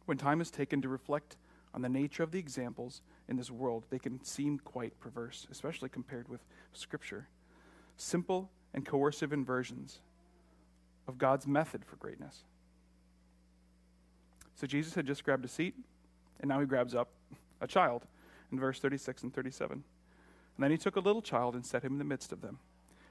When 0.05 0.17
time 0.17 0.41
is 0.41 0.51
taken 0.51 0.81
to 0.81 0.89
reflect 0.89 1.37
on 1.73 1.83
the 1.83 1.87
nature 1.87 2.23
of 2.23 2.31
the 2.31 2.39
examples 2.39 3.01
in 3.29 3.37
this 3.37 3.49
world, 3.49 3.85
they 3.89 3.99
can 3.99 4.21
seem 4.25 4.59
quite 4.59 4.99
perverse, 4.99 5.47
especially 5.49 5.87
compared 5.87 6.27
with 6.27 6.41
Scripture. 6.73 7.29
Simple 7.95 8.51
and 8.73 8.85
coercive 8.85 9.31
inversions 9.31 9.99
of 11.07 11.17
God's 11.17 11.47
method 11.47 11.85
for 11.85 11.95
greatness. 11.95 12.43
So 14.57 14.65
Jesus 14.65 14.95
had 14.95 15.05
just 15.05 15.23
grabbed 15.23 15.45
a 15.45 15.47
seat, 15.47 15.75
and 16.39 16.49
now 16.49 16.59
he 16.59 16.65
grabs 16.65 16.95
up 16.95 17.09
a 17.61 17.67
child 17.67 18.07
in 18.51 18.59
verse 18.59 18.79
36 18.79 19.21
and 19.23 19.33
37. 19.33 19.71
And 19.71 20.63
then 20.63 20.71
he 20.71 20.77
took 20.77 20.95
a 20.95 20.99
little 20.99 21.21
child 21.21 21.53
and 21.53 21.63
set 21.63 21.83
him 21.83 21.93
in 21.93 21.99
the 21.99 22.03
midst 22.03 22.31
of 22.31 22.41
them. 22.41 22.57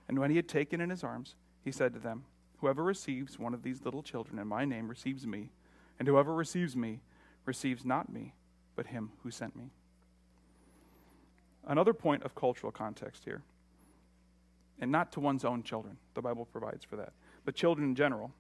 And 0.09 0.19
when 0.19 0.31
he 0.31 0.37
had 0.37 0.49
taken 0.49 0.81
in 0.81 0.91
his 0.91 1.05
arms, 1.05 1.37
he 1.63 1.71
said 1.71 1.95
to 1.95 2.01
them, 2.01 2.25
Whoever 2.59 2.83
receives 2.83 3.39
one 3.39 3.55
of 3.55 3.63
these 3.63 3.85
little 3.85 4.03
children 4.03 4.41
in 4.41 4.49
my 4.49 4.65
name 4.65 4.89
receives 4.89 5.25
me, 5.25 5.51
and 6.01 6.09
whoever 6.09 6.35
receives 6.35 6.75
me 6.75 7.01
receives 7.45 7.85
not 7.85 8.13
me, 8.13 8.35
but 8.75 8.89
him 8.89 9.13
who 9.23 9.31
sent 9.31 9.55
me. 9.55 9.71
Another 11.65 11.93
point 11.93 12.25
of 12.25 12.35
cultural 12.35 12.73
context 12.73 13.25
here, 13.25 13.43
and 14.81 14.91
not 14.91 15.13
to 15.13 15.21
one's 15.21 15.45
own 15.45 15.63
children, 15.63 15.97
the 16.15 16.23
Bible 16.23 16.47
provides 16.47 16.85
for 16.85 16.97
that, 16.97 17.13
but 17.45 17.55
children 17.55 17.89
in 17.89 17.95
general. 17.95 18.33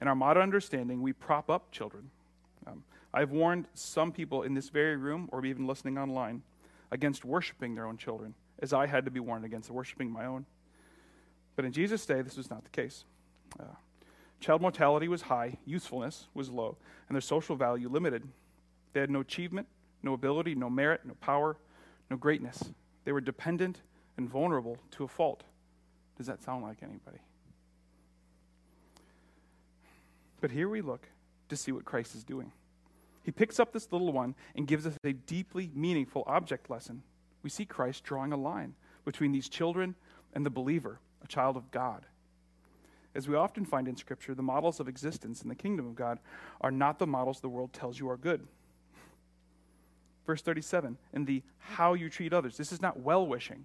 In 0.00 0.08
our 0.08 0.14
modern 0.14 0.42
understanding, 0.42 1.00
we 1.00 1.12
prop 1.12 1.48
up 1.48 1.70
children. 1.72 2.10
Um, 2.66 2.84
I've 3.12 3.30
warned 3.30 3.66
some 3.74 4.12
people 4.12 4.42
in 4.42 4.54
this 4.54 4.68
very 4.68 4.96
room, 4.96 5.28
or 5.32 5.44
even 5.44 5.66
listening 5.66 5.98
online, 5.98 6.42
against 6.90 7.24
worshiping 7.24 7.74
their 7.74 7.86
own 7.86 7.96
children, 7.96 8.34
as 8.60 8.72
I 8.72 8.86
had 8.86 9.04
to 9.04 9.10
be 9.10 9.20
warned 9.20 9.44
against 9.44 9.70
worshiping 9.70 10.10
my 10.10 10.26
own. 10.26 10.46
But 11.56 11.64
in 11.64 11.72
Jesus' 11.72 12.06
day, 12.06 12.22
this 12.22 12.36
was 12.36 12.50
not 12.50 12.64
the 12.64 12.70
case. 12.70 13.04
Uh, 13.58 13.64
child 14.40 14.62
mortality 14.62 15.08
was 15.08 15.22
high, 15.22 15.58
usefulness 15.66 16.28
was 16.34 16.50
low, 16.50 16.76
and 17.08 17.14
their 17.14 17.20
social 17.20 17.56
value 17.56 17.88
limited. 17.88 18.26
They 18.92 19.00
had 19.00 19.10
no 19.10 19.20
achievement, 19.20 19.66
no 20.02 20.14
ability, 20.14 20.54
no 20.54 20.70
merit, 20.70 21.02
no 21.04 21.14
power, 21.20 21.56
no 22.10 22.16
greatness. 22.16 22.70
They 23.04 23.12
were 23.12 23.20
dependent 23.20 23.82
and 24.16 24.28
vulnerable 24.28 24.78
to 24.92 25.04
a 25.04 25.08
fault. 25.08 25.44
Does 26.16 26.26
that 26.26 26.42
sound 26.42 26.62
like 26.62 26.78
anybody? 26.82 27.18
But 30.40 30.50
here 30.50 30.68
we 30.68 30.80
look 30.80 31.06
to 31.50 31.56
see 31.56 31.72
what 31.72 31.84
Christ 31.84 32.14
is 32.14 32.24
doing. 32.24 32.52
He 33.22 33.30
picks 33.30 33.60
up 33.60 33.72
this 33.72 33.92
little 33.92 34.12
one 34.12 34.34
and 34.56 34.66
gives 34.66 34.86
us 34.86 34.94
a 35.04 35.12
deeply 35.12 35.70
meaningful 35.74 36.24
object 36.26 36.70
lesson. 36.70 37.02
We 37.42 37.50
see 37.50 37.64
Christ 37.64 38.04
drawing 38.04 38.32
a 38.32 38.36
line 38.36 38.74
between 39.04 39.32
these 39.32 39.48
children 39.48 39.94
and 40.34 40.44
the 40.44 40.50
believer, 40.50 41.00
a 41.22 41.26
child 41.26 41.56
of 41.56 41.70
God. 41.70 42.06
As 43.14 43.28
we 43.28 43.34
often 43.34 43.64
find 43.64 43.88
in 43.88 43.96
Scripture, 43.96 44.34
the 44.34 44.42
models 44.42 44.80
of 44.80 44.88
existence 44.88 45.42
in 45.42 45.48
the 45.48 45.54
kingdom 45.54 45.86
of 45.86 45.96
God 45.96 46.18
are 46.60 46.70
not 46.70 46.98
the 46.98 47.06
models 47.06 47.40
the 47.40 47.48
world 47.48 47.72
tells 47.72 47.98
you 47.98 48.08
are 48.08 48.16
good. 48.16 48.46
Verse 50.26 50.42
37, 50.42 50.96
in 51.12 51.24
the 51.24 51.42
how 51.58 51.94
you 51.94 52.08
treat 52.08 52.32
others. 52.32 52.56
This 52.56 52.72
is 52.72 52.80
not 52.80 53.00
well 53.00 53.26
wishing. 53.26 53.64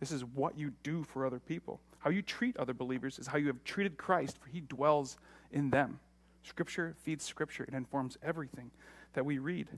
This 0.00 0.12
is 0.12 0.24
what 0.24 0.58
you 0.58 0.72
do 0.82 1.02
for 1.02 1.26
other 1.26 1.38
people. 1.38 1.80
How 1.98 2.10
you 2.10 2.22
treat 2.22 2.56
other 2.58 2.74
believers 2.74 3.18
is 3.18 3.26
how 3.26 3.38
you 3.38 3.46
have 3.48 3.64
treated 3.64 3.96
Christ, 3.96 4.38
for 4.38 4.48
he 4.50 4.60
dwells 4.60 5.16
in 5.50 5.70
them. 5.70 5.98
Scripture 6.42 6.94
feeds 7.02 7.24
Scripture, 7.24 7.64
it 7.64 7.74
informs 7.74 8.16
everything 8.22 8.70
that 9.14 9.24
we 9.24 9.38
read. 9.38 9.68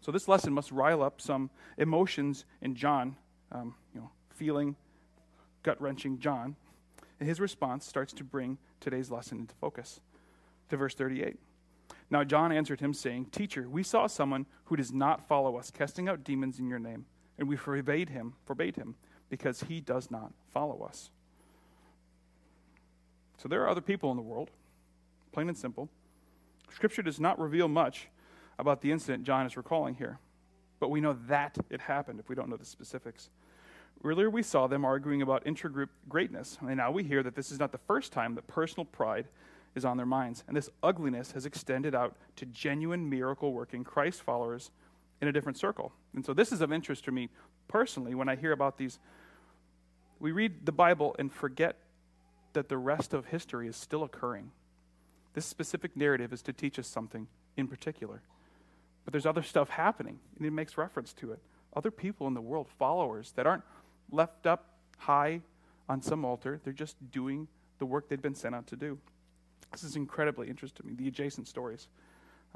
So, 0.00 0.12
this 0.12 0.28
lesson 0.28 0.52
must 0.52 0.72
rile 0.72 1.02
up 1.02 1.20
some 1.20 1.50
emotions 1.76 2.44
in 2.62 2.74
John, 2.74 3.16
um, 3.52 3.74
you 3.94 4.00
know, 4.00 4.10
feeling 4.30 4.76
gut 5.62 5.80
wrenching 5.82 6.18
John. 6.18 6.56
And 7.20 7.28
his 7.28 7.40
response 7.40 7.84
starts 7.84 8.12
to 8.14 8.24
bring 8.24 8.58
today's 8.80 9.10
lesson 9.10 9.38
into 9.38 9.54
focus. 9.56 10.00
To 10.70 10.76
verse 10.76 10.94
38. 10.94 11.36
Now 12.10 12.24
John 12.24 12.52
answered 12.52 12.80
him, 12.80 12.94
saying, 12.94 13.26
Teacher, 13.26 13.68
we 13.68 13.82
saw 13.82 14.06
someone 14.06 14.46
who 14.64 14.76
does 14.76 14.92
not 14.92 15.26
follow 15.26 15.56
us, 15.56 15.70
casting 15.70 16.08
out 16.08 16.24
demons 16.24 16.58
in 16.58 16.68
your 16.68 16.78
name, 16.78 17.06
and 17.38 17.48
we 17.48 17.56
forbade 17.56 18.10
him, 18.10 18.34
forbade 18.44 18.76
him, 18.76 18.94
because 19.28 19.62
he 19.62 19.80
does 19.80 20.10
not 20.10 20.32
follow 20.52 20.82
us. 20.82 21.10
So 23.38 23.48
there 23.48 23.62
are 23.62 23.68
other 23.68 23.80
people 23.80 24.10
in 24.10 24.16
the 24.16 24.22
world, 24.22 24.50
plain 25.32 25.48
and 25.48 25.56
simple. 25.56 25.88
Scripture 26.70 27.02
does 27.02 27.18
not 27.18 27.38
reveal 27.38 27.68
much 27.68 28.08
about 28.58 28.82
the 28.82 28.92
incident 28.92 29.24
John 29.24 29.46
is 29.46 29.56
recalling 29.56 29.94
here, 29.94 30.18
but 30.80 30.90
we 30.90 31.00
know 31.00 31.16
that 31.28 31.56
it 31.70 31.80
happened 31.80 32.18
if 32.18 32.28
we 32.28 32.34
don't 32.34 32.50
know 32.50 32.56
the 32.56 32.64
specifics. 32.64 33.30
Earlier, 34.04 34.28
we 34.28 34.42
saw 34.42 34.66
them 34.66 34.84
arguing 34.84 35.22
about 35.22 35.44
intergroup 35.44 35.88
greatness, 36.08 36.58
and 36.60 36.76
now 36.76 36.90
we 36.90 37.04
hear 37.04 37.22
that 37.22 37.34
this 37.34 37.50
is 37.50 37.58
not 37.58 37.72
the 37.72 37.78
first 37.78 38.12
time 38.12 38.34
that 38.34 38.46
personal 38.46 38.84
pride 38.84 39.26
is 39.74 39.84
on 39.84 39.96
their 39.96 40.06
minds. 40.06 40.44
And 40.46 40.56
this 40.56 40.70
ugliness 40.82 41.32
has 41.32 41.46
extended 41.46 41.94
out 41.94 42.16
to 42.36 42.46
genuine 42.46 43.08
miracle 43.08 43.52
working 43.52 43.84
Christ 43.84 44.22
followers 44.22 44.70
in 45.20 45.28
a 45.28 45.32
different 45.32 45.58
circle. 45.58 45.92
And 46.14 46.24
so, 46.24 46.32
this 46.32 46.52
is 46.52 46.60
of 46.60 46.72
interest 46.72 47.04
to 47.04 47.12
me 47.12 47.28
personally 47.66 48.14
when 48.14 48.28
I 48.28 48.36
hear 48.36 48.52
about 48.52 48.78
these. 48.78 48.98
We 50.20 50.32
read 50.32 50.66
the 50.66 50.72
Bible 50.72 51.14
and 51.18 51.32
forget 51.32 51.76
that 52.52 52.68
the 52.68 52.78
rest 52.78 53.14
of 53.14 53.26
history 53.26 53.68
is 53.68 53.76
still 53.76 54.02
occurring. 54.02 54.50
This 55.34 55.46
specific 55.46 55.96
narrative 55.96 56.32
is 56.32 56.42
to 56.42 56.52
teach 56.52 56.78
us 56.78 56.86
something 56.86 57.28
in 57.56 57.68
particular. 57.68 58.22
But 59.04 59.12
there's 59.12 59.26
other 59.26 59.42
stuff 59.42 59.68
happening, 59.70 60.18
and 60.36 60.46
it 60.46 60.50
makes 60.50 60.76
reference 60.76 61.12
to 61.14 61.32
it. 61.32 61.40
Other 61.74 61.90
people 61.90 62.26
in 62.26 62.34
the 62.34 62.40
world, 62.40 62.66
followers 62.78 63.32
that 63.36 63.46
aren't 63.46 63.64
left 64.10 64.46
up 64.46 64.78
high 64.98 65.40
on 65.88 66.02
some 66.02 66.24
altar, 66.24 66.60
they're 66.64 66.72
just 66.72 66.96
doing 67.10 67.48
the 67.78 67.86
work 67.86 68.08
they've 68.08 68.20
been 68.20 68.34
sent 68.34 68.54
out 68.54 68.66
to 68.68 68.76
do. 68.76 68.98
This 69.72 69.84
is 69.84 69.96
incredibly 69.96 70.48
interesting 70.48 70.86
to 70.86 70.88
me, 70.88 70.94
the 70.94 71.08
adjacent 71.08 71.46
stories. 71.46 71.88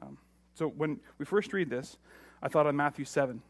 Um, 0.01 0.19
so 0.55 0.69
when 0.69 1.01
we 1.19 1.25
first 1.25 1.53
read 1.53 1.71
this, 1.71 1.97
I 2.43 2.49
thought 2.49 2.67
on 2.67 2.77
Matthew 2.77 3.05
7. 3.05 3.41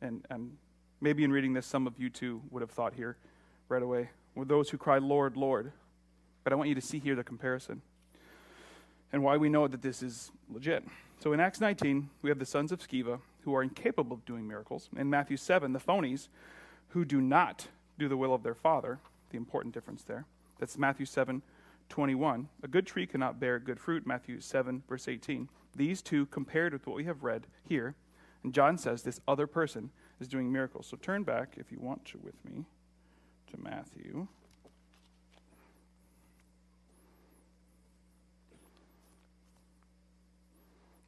And, 0.00 0.24
and 0.30 0.56
maybe 1.00 1.24
in 1.24 1.32
reading 1.32 1.52
this, 1.52 1.66
some 1.66 1.86
of 1.86 1.98
you 1.98 2.10
too 2.10 2.42
would 2.50 2.60
have 2.60 2.70
thought 2.70 2.94
here 2.94 3.16
right 3.68 3.82
away 3.82 4.10
with 4.38 4.48
those 4.48 4.70
who 4.70 4.78
cry, 4.78 4.98
Lord, 4.98 5.36
Lord. 5.36 5.72
But 6.44 6.52
I 6.52 6.56
want 6.56 6.68
you 6.68 6.74
to 6.74 6.80
see 6.80 6.98
here 6.98 7.14
the 7.14 7.24
comparison 7.24 7.82
and 9.12 9.22
why 9.22 9.36
we 9.36 9.48
know 9.48 9.68
that 9.68 9.82
this 9.82 10.02
is 10.02 10.30
legit. 10.48 10.84
So 11.18 11.32
in 11.32 11.40
Acts 11.40 11.60
19, 11.60 12.08
we 12.22 12.30
have 12.30 12.38
the 12.38 12.46
sons 12.46 12.72
of 12.72 12.78
Sceva 12.78 13.20
who 13.42 13.54
are 13.54 13.62
incapable 13.62 14.14
of 14.14 14.24
doing 14.24 14.46
miracles. 14.46 14.88
In 14.96 15.10
Matthew 15.10 15.36
7, 15.36 15.72
the 15.72 15.78
phonies 15.80 16.28
who 16.88 17.04
do 17.04 17.20
not 17.20 17.68
do 17.98 18.08
the 18.08 18.16
will 18.16 18.32
of 18.32 18.42
their 18.42 18.54
father, 18.54 19.00
the 19.30 19.36
important 19.36 19.74
difference 19.74 20.04
there. 20.04 20.26
That's 20.58 20.78
Matthew 20.78 21.06
7, 21.06 21.42
21. 21.88 22.48
A 22.62 22.68
good 22.68 22.86
tree 22.86 23.06
cannot 23.06 23.40
bear 23.40 23.58
good 23.58 23.80
fruit, 23.80 24.06
Matthew 24.06 24.40
7, 24.40 24.82
verse 24.88 25.08
18. 25.08 25.48
These 25.74 26.02
two 26.02 26.26
compared 26.26 26.72
with 26.72 26.86
what 26.86 26.96
we 26.96 27.04
have 27.04 27.24
read 27.24 27.46
here. 27.68 27.94
And 28.42 28.54
John 28.54 28.78
says 28.78 29.02
this 29.02 29.20
other 29.26 29.46
person 29.46 29.90
is 30.20 30.28
doing 30.28 30.52
miracles. 30.52 30.86
So 30.86 30.96
turn 30.96 31.24
back, 31.24 31.54
if 31.56 31.72
you 31.72 31.78
want 31.80 32.04
to, 32.06 32.18
with 32.18 32.34
me 32.44 32.66
to 33.50 33.60
Matthew. 33.60 34.28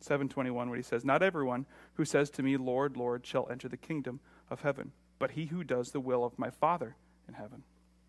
Seven 0.00 0.28
twenty 0.28 0.50
one, 0.50 0.68
where 0.68 0.76
he 0.76 0.82
says, 0.82 1.04
"Not 1.04 1.22
everyone 1.22 1.66
who 1.94 2.04
says 2.04 2.30
to 2.30 2.42
me, 2.42 2.56
Lord, 2.56 2.96
Lord, 2.96 3.26
shall 3.26 3.48
enter 3.50 3.68
the 3.68 3.76
kingdom 3.76 4.20
of 4.48 4.62
heaven, 4.62 4.92
but 5.18 5.32
he 5.32 5.46
who 5.46 5.62
does 5.62 5.90
the 5.90 6.00
will 6.00 6.24
of 6.24 6.38
my 6.38 6.50
Father 6.50 6.96
in 7.28 7.34
heaven." 7.34 7.62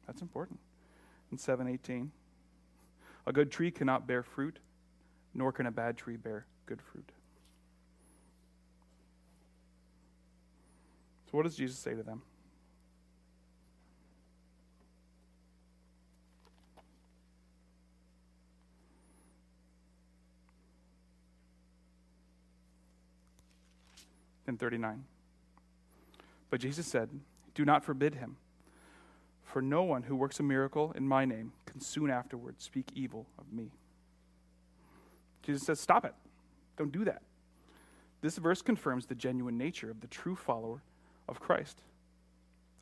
That's 0.07 0.21
important. 0.21 0.59
In 1.31 1.38
seven 1.38 1.67
eighteen, 1.67 2.11
a 3.27 3.33
good 3.33 3.51
tree 3.51 3.71
cannot 3.71 4.07
bear 4.07 4.23
fruit, 4.23 4.59
nor 5.33 5.51
can 5.51 5.65
a 5.65 5.71
bad 5.71 5.97
tree 5.97 6.17
bear 6.17 6.45
good 6.65 6.81
fruit. 6.81 7.11
So, 11.29 11.38
what 11.38 11.43
does 11.43 11.55
Jesus 11.55 11.77
say 11.77 11.93
to 11.93 12.03
them? 12.03 12.23
In 24.48 24.57
39. 24.57 25.03
But 26.50 26.60
Jesus 26.60 26.86
said, 26.86 27.10
Do 27.55 27.65
not 27.65 27.83
forbid 27.83 28.15
him, 28.15 28.38
For 29.43 29.62
no 29.62 29.83
one 29.83 30.03
who 30.03 30.15
works 30.15 30.39
a 30.39 30.43
miracle 30.43 30.91
in 30.95 31.07
my 31.07 31.25
name 31.25 31.53
can 31.65 31.79
soon 31.79 32.10
afterwards 32.10 32.63
speak 32.63 32.88
evil 32.93 33.25
of 33.38 33.51
me. 33.51 33.71
Jesus 35.43 35.63
says, 35.63 35.79
Stop 35.79 36.05
it. 36.05 36.13
Don't 36.77 36.91
do 36.91 37.05
that. 37.05 37.21
This 38.21 38.38
verse 38.38 38.62
confirms 38.62 39.07
the 39.07 39.15
genuine 39.15 39.57
nature 39.57 39.89
of 39.89 40.01
the 40.01 40.07
true 40.07 40.36
follower 40.36 40.81
of 41.27 41.39
Christ. 41.39 41.81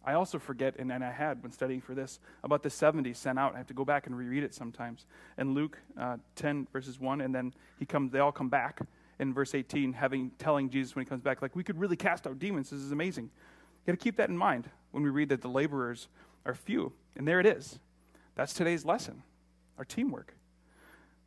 I 0.03 0.13
also 0.13 0.39
forget, 0.39 0.75
and, 0.79 0.91
and 0.91 1.03
I 1.03 1.11
had 1.11 1.43
when 1.43 1.51
studying 1.51 1.81
for 1.81 1.93
this, 1.93 2.19
about 2.43 2.63
the 2.63 2.69
70 2.69 3.13
sent 3.13 3.37
out. 3.37 3.53
I 3.53 3.57
have 3.57 3.67
to 3.67 3.73
go 3.73 3.85
back 3.85 4.07
and 4.07 4.17
reread 4.17 4.43
it 4.43 4.53
sometimes. 4.53 5.05
And 5.37 5.53
Luke 5.53 5.77
uh, 5.99 6.17
10, 6.35 6.67
verses 6.71 6.99
1, 6.99 7.21
and 7.21 7.35
then 7.35 7.53
he 7.77 7.85
comes, 7.85 8.11
they 8.11 8.19
all 8.19 8.31
come 8.31 8.49
back 8.49 8.81
in 9.19 9.33
verse 9.33 9.53
18, 9.53 9.93
having 9.93 10.31
telling 10.39 10.69
Jesus 10.69 10.95
when 10.95 11.05
he 11.05 11.09
comes 11.09 11.21
back, 11.21 11.41
like, 11.41 11.55
we 11.55 11.63
could 11.63 11.77
really 11.77 11.97
cast 11.97 12.25
out 12.25 12.39
demons. 12.39 12.69
This 12.69 12.79
is 12.79 12.91
amazing. 12.91 13.25
You 13.25 13.93
got 13.93 13.99
to 13.99 14.03
keep 14.03 14.15
that 14.17 14.29
in 14.29 14.37
mind 14.37 14.69
when 14.91 15.03
we 15.03 15.09
read 15.09 15.29
that 15.29 15.41
the 15.41 15.49
laborers 15.49 16.07
are 16.45 16.53
few. 16.55 16.93
And 17.15 17.27
there 17.27 17.39
it 17.39 17.45
is. 17.45 17.79
That's 18.35 18.53
today's 18.53 18.85
lesson 18.85 19.23
our 19.77 19.85
teamwork. 19.85 20.33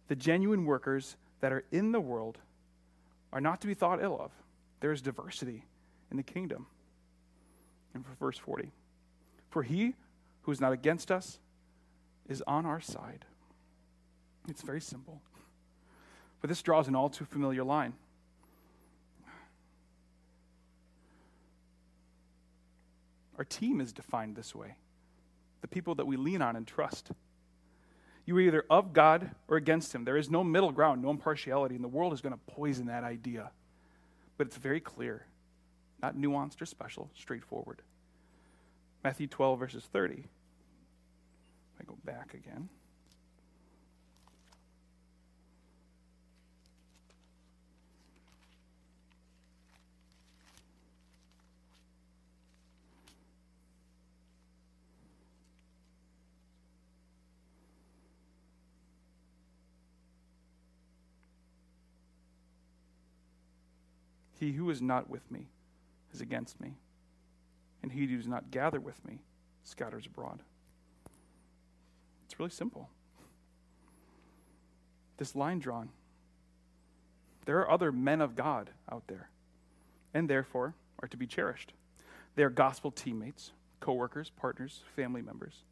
The 0.08 0.16
genuine 0.16 0.66
workers 0.66 1.16
that 1.40 1.52
are 1.52 1.64
in 1.72 1.92
the 1.92 2.00
world 2.00 2.38
are 3.32 3.40
not 3.40 3.62
to 3.62 3.66
be 3.66 3.72
thought 3.72 4.02
ill 4.02 4.18
of. 4.20 4.30
There 4.80 4.92
is 4.92 5.00
diversity 5.00 5.64
in 6.10 6.18
the 6.18 6.22
kingdom. 6.22 6.66
And 7.94 8.04
for 8.04 8.12
verse 8.14 8.36
40, 8.36 8.72
for 9.48 9.62
he 9.62 9.94
who 10.42 10.52
is 10.52 10.60
not 10.60 10.72
against 10.72 11.10
us 11.10 11.38
is 12.28 12.42
on 12.46 12.66
our 12.66 12.80
side. 12.80 13.24
It's 14.48 14.62
very 14.62 14.80
simple. 14.80 15.22
But 16.42 16.48
this 16.48 16.60
draws 16.60 16.88
an 16.88 16.96
all 16.96 17.08
too 17.08 17.24
familiar 17.24 17.64
line. 17.64 17.94
Our 23.38 23.44
team 23.44 23.80
is 23.80 23.92
defined 23.92 24.36
this 24.36 24.54
way 24.54 24.76
the 25.62 25.68
people 25.68 25.94
that 25.94 26.06
we 26.06 26.16
lean 26.16 26.42
on 26.42 26.56
and 26.56 26.66
trust. 26.66 27.12
You 28.26 28.36
are 28.36 28.40
either 28.40 28.64
of 28.68 28.92
God 28.92 29.30
or 29.48 29.56
against 29.56 29.94
Him. 29.94 30.04
There 30.04 30.16
is 30.16 30.28
no 30.28 30.42
middle 30.44 30.72
ground, 30.72 31.02
no 31.02 31.10
impartiality, 31.10 31.76
and 31.76 31.84
the 31.84 31.88
world 31.88 32.12
is 32.12 32.20
going 32.20 32.34
to 32.34 32.54
poison 32.54 32.86
that 32.86 33.04
idea. 33.04 33.52
But 34.36 34.48
it's 34.48 34.56
very 34.56 34.80
clear, 34.80 35.24
not 36.02 36.16
nuanced 36.16 36.60
or 36.60 36.66
special, 36.66 37.10
straightforward. 37.16 37.82
Matthew 39.04 39.28
12, 39.28 39.58
verses 39.58 39.84
30. 39.92 40.24
I 41.80 41.84
go 41.84 41.96
back 42.04 42.34
again. 42.34 42.68
He 64.42 64.50
who 64.50 64.70
is 64.70 64.82
not 64.82 65.08
with 65.08 65.30
me 65.30 65.46
is 66.12 66.20
against 66.20 66.60
me, 66.60 66.72
and 67.80 67.92
he 67.92 68.06
who 68.06 68.16
does 68.16 68.26
not 68.26 68.50
gather 68.50 68.80
with 68.80 68.98
me 69.04 69.20
scatters 69.62 70.04
abroad. 70.04 70.40
It's 72.24 72.40
really 72.40 72.50
simple. 72.50 72.88
This 75.16 75.36
line 75.36 75.60
drawn. 75.60 75.90
There 77.46 77.60
are 77.60 77.70
other 77.70 77.92
men 77.92 78.20
of 78.20 78.34
God 78.34 78.70
out 78.90 79.04
there, 79.06 79.30
and 80.12 80.28
therefore 80.28 80.74
are 81.00 81.06
to 81.06 81.16
be 81.16 81.28
cherished. 81.28 81.72
They 82.34 82.42
are 82.42 82.50
gospel 82.50 82.90
teammates, 82.90 83.52
co 83.78 83.92
workers, 83.92 84.32
partners, 84.34 84.82
family 84.96 85.22
members. 85.22 85.62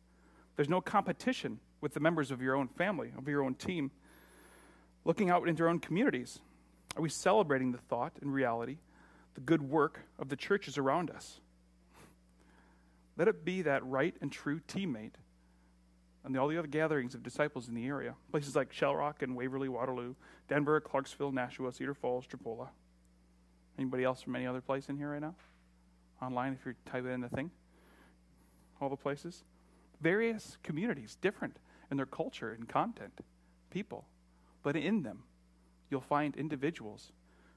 There's 0.55 0.69
no 0.69 0.81
competition 0.81 1.59
with 1.81 1.93
the 1.93 1.99
members 1.99 2.31
of 2.31 2.41
your 2.41 2.55
own 2.55 2.69
family, 2.69 3.11
of 3.19 3.27
your 3.27 3.43
own 3.43 3.55
team. 3.55 3.91
Looking 5.05 5.29
out 5.29 5.49
into 5.49 5.65
our 5.65 5.69
own 5.69 5.81
communities, 5.81 6.39
are 6.97 7.03
we 7.03 7.09
celebrating 7.09 7.73
the 7.73 7.79
thought 7.79 8.13
and 8.21 8.33
reality, 8.33 8.79
the 9.35 9.41
good 9.41 9.63
work 9.63 10.01
of 10.19 10.29
the 10.29 10.37
churches 10.37 10.77
around 10.77 11.11
us? 11.11 11.41
Let 13.17 13.29
it 13.29 13.45
be 13.45 13.63
that 13.63 13.85
right 13.85 14.15
and 14.21 14.33
true 14.33 14.61
teammate 14.67 15.15
and 16.25 16.37
all 16.37 16.49
the 16.49 16.59
other 16.59 16.69
gatherings 16.69 17.15
of 17.15 17.23
disciples 17.23 17.69
in 17.69 17.75
the 17.75 17.87
area. 17.87 18.15
Places 18.31 18.57
like 18.57 18.73
Shell 18.73 18.97
Rock 18.97 19.23
and 19.23 19.37
Waverly, 19.37 19.69
Waterloo, 19.69 20.15
Denver, 20.49 20.81
Clarksville, 20.81 21.33
Nashua, 21.33 21.73
Cedar 21.73 21.95
Falls, 21.95 22.27
Tripoli. 22.27 22.67
Anybody 23.79 24.05
else 24.05 24.21
from 24.21 24.37
any 24.37 24.47
other 24.47 24.61
place 24.61 24.89
in 24.89 24.97
here 24.97 25.11
right 25.13 25.21
now? 25.21 25.35
Online, 26.21 26.53
if 26.53 26.65
you're 26.65 26.77
typing 26.87 27.13
in 27.13 27.21
the 27.21 27.29
thing. 27.29 27.51
All 28.81 28.89
the 28.89 28.97
places. 28.97 29.45
Various 30.01 30.59
communities, 30.63 31.17
different 31.21 31.57
in 31.91 31.97
their 31.97 32.07
culture 32.07 32.53
and 32.53 32.69
content, 32.69 33.21
people. 33.71 34.07
But 34.63 34.77
in 34.77 35.03
them, 35.03 35.25
you'll 35.91 36.01
find 36.01 36.37
individuals 36.37 37.13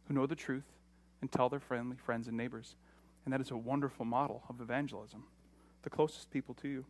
who 0.08 0.14
know 0.14 0.26
the 0.26 0.36
truth 0.36 0.66
and 1.22 1.32
tell 1.32 1.50
their 1.50 1.60
friendly 1.60 1.96
friends 1.96 2.28
and 2.28 2.36
neighbors. 2.36 2.76
And 3.24 3.34
that 3.34 3.40
is 3.40 3.52
a 3.52 3.58
wonderful 3.58 4.06
model 4.06 4.44
of 4.50 4.60
evangelism, 4.60 5.24
the 5.84 5.90
closest 5.90 6.30
people 6.32 6.54
to 6.56 6.68
you. 6.68 6.86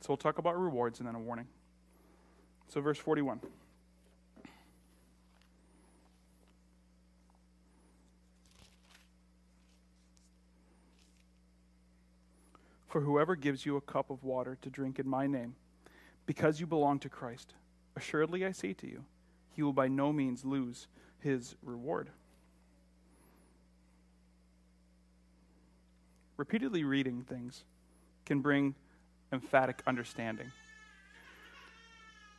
So 0.00 0.06
we'll 0.08 0.16
talk 0.16 0.38
about 0.38 0.58
rewards 0.58 0.98
and 0.98 1.06
then 1.06 1.14
a 1.14 1.20
warning. 1.20 1.46
So, 2.68 2.80
verse 2.80 2.98
41. 2.98 3.40
For 12.88 13.00
whoever 13.00 13.36
gives 13.36 13.64
you 13.64 13.76
a 13.76 13.80
cup 13.80 14.10
of 14.10 14.22
water 14.24 14.58
to 14.60 14.70
drink 14.70 14.98
in 14.98 15.08
my 15.08 15.26
name, 15.26 15.54
because 16.26 16.60
you 16.60 16.66
belong 16.66 16.98
to 17.00 17.08
Christ, 17.08 17.54
assuredly 17.96 18.44
I 18.44 18.52
say 18.52 18.72
to 18.74 18.86
you, 18.86 19.04
he 19.54 19.62
will 19.62 19.72
by 19.72 19.88
no 19.88 20.12
means 20.12 20.44
lose 20.44 20.86
his 21.20 21.54
reward. 21.62 22.10
Repeatedly 26.36 26.84
reading 26.84 27.22
things 27.22 27.64
can 28.24 28.40
bring 28.40 28.74
emphatic 29.32 29.82
understanding. 29.86 30.50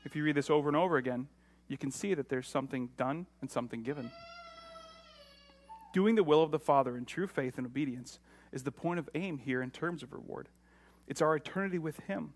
If 0.04 0.16
you 0.16 0.24
read 0.24 0.36
this 0.36 0.50
over 0.50 0.68
and 0.68 0.76
over 0.76 0.98
again, 0.98 1.28
you 1.68 1.78
can 1.78 1.92
see 1.92 2.14
that 2.14 2.30
there's 2.30 2.48
something 2.48 2.90
done 2.98 3.26
and 3.42 3.50
something 3.50 3.84
given. 3.84 4.12
Doing 5.94 6.16
the 6.16 6.24
will 6.24 6.44
of 6.44 6.52
the 6.52 6.60
Father 6.60 6.98
in 6.98 7.06
true 7.06 7.28
faith 7.28 7.58
and 7.58 7.66
obedience 7.66 8.20
is 8.52 8.64
the 8.64 8.72
point 8.72 9.00
of 9.00 9.10
aim 9.16 9.38
here 9.38 9.62
in 9.62 9.72
terms 9.72 10.04
of 10.04 10.12
reward. 10.12 10.50
It's 11.08 11.22
our 11.22 11.36
eternity 11.36 11.80
with 11.80 11.98
Him. 12.02 12.34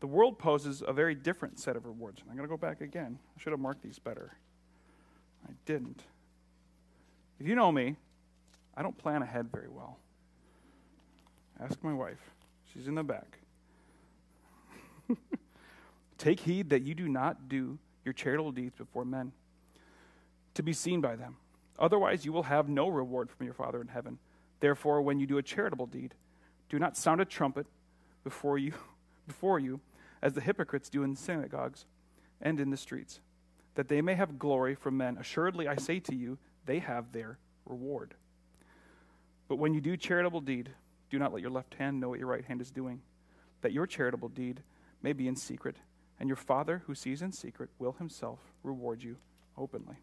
The 0.00 0.06
world 0.06 0.38
poses 0.38 0.82
a 0.86 0.92
very 0.92 1.14
different 1.14 1.58
set 1.58 1.76
of 1.76 1.84
rewards. 1.84 2.20
I'm 2.22 2.36
going 2.36 2.48
to 2.48 2.50
go 2.50 2.56
back 2.56 2.80
again. 2.80 3.18
I 3.36 3.40
should 3.40 3.52
have 3.52 3.60
marked 3.60 3.82
these 3.82 3.98
better. 3.98 4.32
I 5.46 5.52
didn't. 5.66 6.02
If 7.40 7.46
you 7.46 7.54
know 7.54 7.72
me, 7.72 7.96
I 8.76 8.82
don't 8.82 8.96
plan 8.96 9.22
ahead 9.22 9.50
very 9.50 9.68
well. 9.68 9.98
Ask 11.60 11.82
my 11.82 11.92
wife. 11.92 12.20
She's 12.72 12.86
in 12.86 12.94
the 12.94 13.02
back. 13.02 13.38
Take 16.18 16.40
heed 16.40 16.70
that 16.70 16.82
you 16.82 16.94
do 16.94 17.08
not 17.08 17.48
do 17.48 17.78
your 18.04 18.12
charitable 18.12 18.52
deeds 18.52 18.76
before 18.76 19.04
men 19.04 19.32
to 20.54 20.62
be 20.62 20.72
seen 20.72 21.00
by 21.00 21.16
them. 21.16 21.36
Otherwise, 21.78 22.24
you 22.24 22.32
will 22.32 22.44
have 22.44 22.68
no 22.68 22.88
reward 22.88 23.30
from 23.30 23.44
your 23.44 23.54
Father 23.54 23.80
in 23.80 23.88
heaven. 23.88 24.18
Therefore, 24.60 25.02
when 25.02 25.20
you 25.20 25.26
do 25.26 25.38
a 25.38 25.42
charitable 25.42 25.86
deed, 25.86 26.14
do 26.68 26.78
not 26.78 26.96
sound 26.96 27.20
a 27.20 27.24
trumpet 27.24 27.66
before 28.24 28.58
you, 28.58 28.72
before 29.26 29.58
you 29.58 29.80
as 30.22 30.32
the 30.32 30.40
hypocrites 30.40 30.88
do 30.88 31.02
in 31.02 31.16
synagogues 31.16 31.86
and 32.40 32.60
in 32.60 32.70
the 32.70 32.76
streets, 32.76 33.20
that 33.74 33.88
they 33.88 34.00
may 34.00 34.14
have 34.14 34.38
glory 34.38 34.74
from 34.74 34.96
men. 34.96 35.16
Assuredly, 35.18 35.68
I 35.68 35.76
say 35.76 36.00
to 36.00 36.14
you, 36.14 36.38
they 36.66 36.80
have 36.80 37.12
their 37.12 37.38
reward. 37.64 38.14
But 39.48 39.56
when 39.56 39.74
you 39.74 39.80
do 39.80 39.96
charitable 39.96 40.42
deed, 40.42 40.70
do 41.10 41.18
not 41.18 41.32
let 41.32 41.42
your 41.42 41.50
left 41.50 41.74
hand 41.74 42.00
know 42.00 42.10
what 42.10 42.18
your 42.18 42.28
right 42.28 42.44
hand 42.44 42.60
is 42.60 42.70
doing, 42.70 43.00
that 43.62 43.72
your 43.72 43.86
charitable 43.86 44.28
deed 44.28 44.62
may 45.02 45.12
be 45.12 45.28
in 45.28 45.36
secret, 45.36 45.76
and 46.20 46.28
your 46.28 46.36
Father 46.36 46.82
who 46.86 46.94
sees 46.94 47.22
in 47.22 47.32
secret 47.32 47.70
will 47.78 47.92
himself 47.92 48.40
reward 48.62 49.02
you 49.02 49.16
openly. 49.56 49.96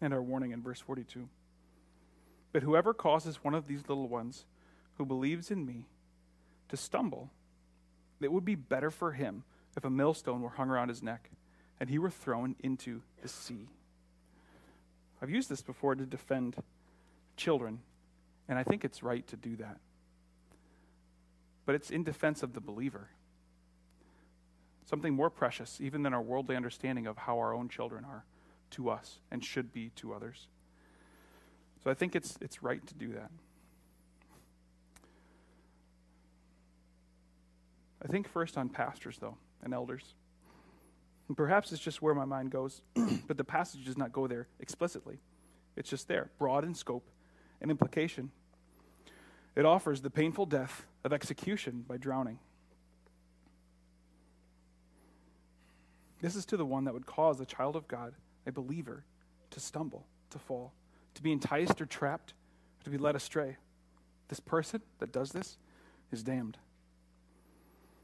And 0.00 0.12
our 0.12 0.22
warning 0.22 0.52
in 0.52 0.62
verse 0.62 0.80
42. 0.80 1.28
But 2.56 2.62
whoever 2.62 2.94
causes 2.94 3.44
one 3.44 3.52
of 3.52 3.66
these 3.66 3.86
little 3.86 4.08
ones 4.08 4.46
who 4.96 5.04
believes 5.04 5.50
in 5.50 5.66
me 5.66 5.84
to 6.70 6.76
stumble, 6.78 7.30
it 8.18 8.32
would 8.32 8.46
be 8.46 8.54
better 8.54 8.90
for 8.90 9.12
him 9.12 9.44
if 9.76 9.84
a 9.84 9.90
millstone 9.90 10.40
were 10.40 10.48
hung 10.48 10.70
around 10.70 10.88
his 10.88 11.02
neck 11.02 11.28
and 11.78 11.90
he 11.90 11.98
were 11.98 12.08
thrown 12.08 12.56
into 12.60 13.02
the 13.20 13.28
sea. 13.28 13.68
I've 15.20 15.28
used 15.28 15.50
this 15.50 15.60
before 15.60 15.96
to 15.96 16.06
defend 16.06 16.56
children, 17.36 17.80
and 18.48 18.58
I 18.58 18.62
think 18.62 18.86
it's 18.86 19.02
right 19.02 19.26
to 19.26 19.36
do 19.36 19.56
that. 19.56 19.76
But 21.66 21.74
it's 21.74 21.90
in 21.90 22.04
defense 22.04 22.42
of 22.42 22.54
the 22.54 22.62
believer. 22.62 23.10
Something 24.86 25.12
more 25.12 25.28
precious, 25.28 25.78
even 25.78 26.04
than 26.04 26.14
our 26.14 26.22
worldly 26.22 26.56
understanding 26.56 27.06
of 27.06 27.18
how 27.18 27.36
our 27.38 27.52
own 27.52 27.68
children 27.68 28.06
are 28.06 28.24
to 28.70 28.88
us 28.88 29.18
and 29.30 29.44
should 29.44 29.74
be 29.74 29.90
to 29.96 30.14
others. 30.14 30.48
So 31.86 31.92
I 31.92 31.94
think 31.94 32.16
it's, 32.16 32.36
it's 32.40 32.64
right 32.64 32.84
to 32.84 32.94
do 32.94 33.12
that. 33.12 33.30
I 38.04 38.08
think 38.08 38.26
first 38.26 38.58
on 38.58 38.70
pastors, 38.70 39.18
though, 39.20 39.36
and 39.62 39.72
elders. 39.72 40.14
And 41.28 41.36
perhaps 41.36 41.70
it's 41.70 41.80
just 41.80 42.02
where 42.02 42.12
my 42.12 42.24
mind 42.24 42.50
goes, 42.50 42.82
but 43.28 43.36
the 43.36 43.44
passage 43.44 43.84
does 43.84 43.96
not 43.96 44.10
go 44.10 44.26
there 44.26 44.48
explicitly. 44.58 45.20
It's 45.76 45.88
just 45.88 46.08
there, 46.08 46.32
broad 46.40 46.64
in 46.64 46.74
scope 46.74 47.08
and 47.60 47.70
implication. 47.70 48.32
It 49.54 49.64
offers 49.64 50.00
the 50.00 50.10
painful 50.10 50.46
death 50.46 50.86
of 51.04 51.12
execution 51.12 51.84
by 51.86 51.98
drowning. 51.98 52.40
This 56.20 56.34
is 56.34 56.46
to 56.46 56.56
the 56.56 56.66
one 56.66 56.82
that 56.86 56.94
would 56.94 57.06
cause 57.06 57.40
a 57.40 57.46
child 57.46 57.76
of 57.76 57.86
God, 57.86 58.14
a 58.44 58.50
believer, 58.50 59.04
to 59.50 59.60
stumble, 59.60 60.04
to 60.30 60.40
fall, 60.40 60.72
to 61.16 61.22
be 61.22 61.32
enticed 61.32 61.80
or 61.80 61.86
trapped, 61.86 62.34
or 62.80 62.84
to 62.84 62.90
be 62.90 62.98
led 62.98 63.16
astray. 63.16 63.56
This 64.28 64.40
person 64.40 64.82
that 64.98 65.12
does 65.12 65.30
this 65.30 65.58
is 66.12 66.22
damned. 66.22 66.58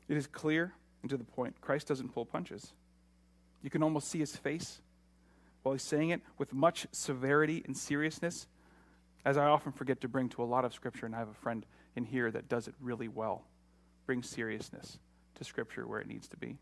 It 0.09 0.16
is 0.16 0.27
clear 0.27 0.72
and 1.03 1.11
to 1.11 1.16
the 1.16 1.25
point. 1.25 1.61
Christ 1.61 1.88
doesn't 1.88 2.12
pull 2.12 2.25
punches. 2.25 2.72
You 3.62 3.70
can 3.70 3.83
almost 3.83 4.09
see 4.09 4.18
his 4.18 4.37
face 4.37 4.81
while 5.62 5.75
he's 5.75 5.83
saying 5.83 6.11
it 6.11 6.20
with 6.38 6.53
much 6.53 6.87
severity 6.90 7.62
and 7.64 7.77
seriousness, 7.77 8.48
as 9.25 9.38
I 9.38 9.46
often 9.46 9.72
forget 9.72 10.01
to 10.01 10.09
bring 10.09 10.29
to 10.31 10.42
a 10.42 10.44
lot 10.44 10.64
of 10.64 10.75
Scripture, 10.75 11.07
and 11.07 11.14
I 11.14 11.18
have 11.18 11.29
a 11.29 11.35
friend 11.35 11.64
in 11.94 12.05
here 12.05 12.31
that 12.31 12.48
does 12.48 12.66
it 12.66 12.75
really 12.81 13.09
well. 13.09 13.44
Brings 14.07 14.29
seriousness 14.29 14.98
to 15.37 15.44
Scripture 15.44 15.87
where 15.87 16.01
it 16.01 16.09
needs 16.09 16.27
to 16.29 16.37
be. 16.37 16.59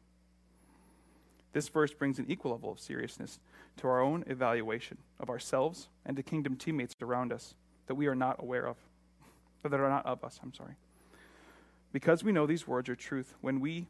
This 1.53 1.69
verse 1.69 1.93
brings 1.93 2.19
an 2.19 2.27
equal 2.29 2.53
level 2.53 2.71
of 2.71 2.79
seriousness 2.79 3.41
to 3.79 3.89
our 3.89 4.01
own 4.01 4.25
evaluation 4.27 4.99
of 5.19 5.31
ourselves 5.31 5.89
and 6.07 6.17
to 6.17 6.23
kingdom 6.23 6.57
teammates 6.57 6.95
around 7.03 7.33
us 7.33 7.55
that 7.87 7.95
we 7.95 8.07
are 8.07 8.15
not 8.15 8.37
aware 8.39 8.67
of, 8.67 8.77
or 9.65 9.71
that 9.71 9.81
are 9.81 9.89
not 9.89 10.07
of 10.07 10.23
us, 10.23 10.39
I'm 10.43 10.55
sorry. 10.55 10.77
Because 11.93 12.23
we 12.23 12.31
know 12.31 12.47
these 12.47 12.69
words 12.69 12.89
are 12.89 12.95
truth, 12.95 13.35
when 13.41 13.59
we 13.59 13.89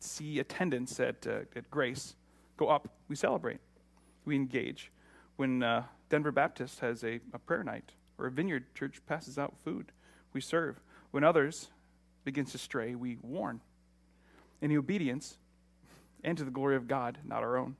see 0.00 0.40
attendance 0.40 0.98
at, 0.98 1.26
uh, 1.26 1.40
at 1.54 1.70
Grace 1.70 2.16
go 2.56 2.68
up, 2.68 2.88
we 3.08 3.14
celebrate, 3.14 3.60
we 4.24 4.34
engage. 4.34 4.90
When 5.36 5.62
uh, 5.62 5.84
Denver 6.08 6.32
Baptist 6.32 6.80
has 6.80 7.04
a, 7.04 7.20
a 7.32 7.38
prayer 7.38 7.62
night 7.62 7.92
or 8.18 8.26
a 8.26 8.30
vineyard 8.30 8.74
church 8.74 9.00
passes 9.06 9.38
out 9.38 9.54
food, 9.64 9.92
we 10.32 10.40
serve. 10.40 10.80
When 11.12 11.24
others 11.24 11.70
begins 12.24 12.52
to 12.52 12.58
stray, 12.58 12.94
we 12.94 13.16
warn. 13.22 13.60
In 14.60 14.76
obedience, 14.76 15.38
and 16.22 16.36
to 16.38 16.44
the 16.44 16.50
glory 16.50 16.76
of 16.76 16.88
God, 16.88 17.18
not 17.24 17.42
our 17.42 17.56
own. 17.56 17.76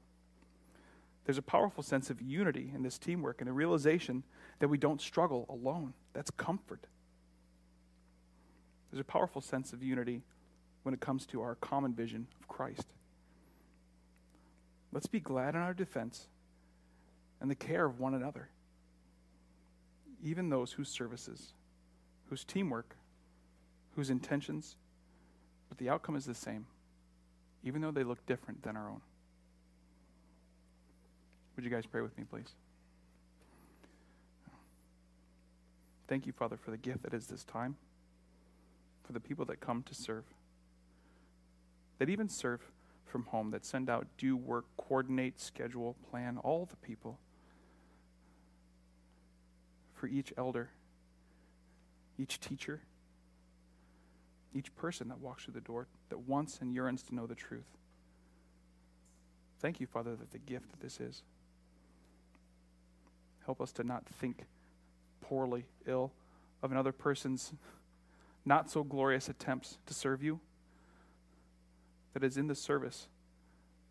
There's 1.25 1.39
a 1.39 1.43
powerful 1.43 1.83
sense 1.83 2.11
of 2.11 2.21
unity 2.21 2.73
in 2.75 2.83
this 2.83 2.99
teamwork 2.99 3.41
and 3.41 3.49
a 3.49 3.53
realization 3.53 4.25
that 4.59 4.69
we 4.69 4.79
don't 4.79 5.01
struggle 5.01 5.47
alone. 5.49 5.95
That's 6.13 6.31
comfort. 6.31 6.87
There's 8.91 9.01
a 9.01 9.05
powerful 9.05 9.41
sense 9.41 9.73
of 9.73 9.83
unity 9.83 10.23
when 10.83 10.95
it 10.95 11.01
comes 11.01 11.27
to 11.27 11.43
our 11.43 11.55
common 11.57 11.95
vision 11.95 12.27
of 12.41 12.49
Christ. 12.49 12.87
Let's 14.93 15.07
be 15.07 15.21
glad 15.21 15.55
in 15.55 15.61
our 15.61 15.75
defense 15.75 16.27
and 17.41 17.51
the 17.51 17.55
care 17.55 17.85
of 17.85 18.01
one 18.01 18.15
another, 18.15 18.49
even 20.25 20.49
those 20.49 20.73
whose 20.73 20.89
services, 20.89 21.53
whose 22.29 22.45
teamwork, 22.45 22.97
whose 23.95 24.11
intentions, 24.11 24.75
but 25.69 25.79
the 25.79 25.89
outcome 25.89 26.17
is 26.17 26.25
the 26.25 26.35
same 26.35 26.67
even 27.65 27.81
though 27.81 27.91
they 27.91 28.05
look 28.05 28.25
different 28.27 28.63
than 28.63 28.77
our 28.77 28.89
own. 28.89 29.01
Would 31.57 31.65
you 31.65 31.71
guys 31.71 31.85
pray 31.87 32.01
with 32.01 32.17
me, 32.17 32.25
please? 32.25 32.55
Thank 36.09 36.27
you, 36.27 36.33
Father, 36.33 36.57
for 36.57 36.71
the 36.71 36.77
gift 36.77 37.03
that 37.03 37.15
is 37.15 37.27
this 37.27 37.45
time, 37.45 37.77
for 39.05 39.13
the 39.13 39.21
people 39.21 39.45
that 39.45 39.61
come 39.61 39.83
to 39.85 39.95
serve, 39.95 40.25
that 41.99 42.09
even 42.09 42.29
serve 42.29 42.61
from 43.07 43.25
home, 43.25 43.51
that 43.51 43.65
send 43.65 43.91
out, 43.91 44.07
do 44.19 44.37
work, 44.37 44.65
coordinate, 44.77 45.41
schedule, 45.41 45.97
plan, 46.11 46.39
all 46.39 46.67
the 46.67 46.77
people, 46.77 47.19
for 49.95 50.07
each 50.07 50.33
elder, 50.39 50.71
each 52.19 52.41
teacher, 52.41 52.81
each 54.55 54.75
person 54.77 55.09
that 55.09 55.21
walks 55.21 55.45
through 55.45 55.55
the 55.55 55.61
door 55.61 55.87
that 56.09 56.21
wants 56.21 56.59
and 56.61 56.73
yearns 56.73 57.03
to 57.05 57.15
know 57.15 57.27
the 57.27 57.35
truth. 57.35 57.77
Thank 59.61 59.81
you, 59.81 59.87
Father, 59.87 60.17
that 60.17 60.33
the 60.33 60.39
gift 60.39 60.71
that 60.71 60.81
this 60.81 61.01
is. 61.01 61.23
Help 63.45 63.61
us 63.61 63.73
to 63.73 63.85
not 63.85 64.07
think 64.07 64.47
poorly, 65.21 65.67
ill 65.87 66.13
of 66.63 66.73
another 66.73 66.93
person's 66.93 67.53
not 68.45 68.71
so 68.71 68.83
glorious 68.83 69.29
attempts 69.29 69.79
to 69.87 69.95
serve 69.95 70.23
you. 70.23 70.41
That 72.15 72.25
is 72.25 72.37
in 72.37 72.49
the 72.49 72.55
service 72.55 73.07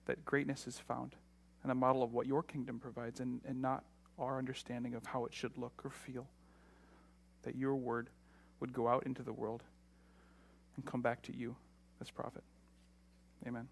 that 0.05 0.25
greatness 0.25 0.67
is 0.67 0.77
found 0.77 1.15
and 1.63 1.71
a 1.71 1.75
model 1.75 2.03
of 2.03 2.13
what 2.13 2.25
your 2.25 2.43
kingdom 2.43 2.79
provides 2.79 3.19
and, 3.19 3.41
and 3.45 3.61
not 3.61 3.83
our 4.17 4.37
understanding 4.37 4.93
of 4.95 5.05
how 5.05 5.25
it 5.25 5.33
should 5.33 5.57
look 5.57 5.81
or 5.85 5.89
feel. 5.89 6.27
That 7.43 7.55
your 7.55 7.75
word 7.75 8.09
would 8.59 8.73
go 8.73 8.87
out 8.87 9.05
into 9.05 9.23
the 9.23 9.31
world 9.31 9.63
and 10.75 10.85
come 10.85 11.01
back 11.01 11.21
to 11.23 11.35
you 11.35 11.55
as 12.01 12.09
prophet. 12.09 12.43
Amen. 13.47 13.67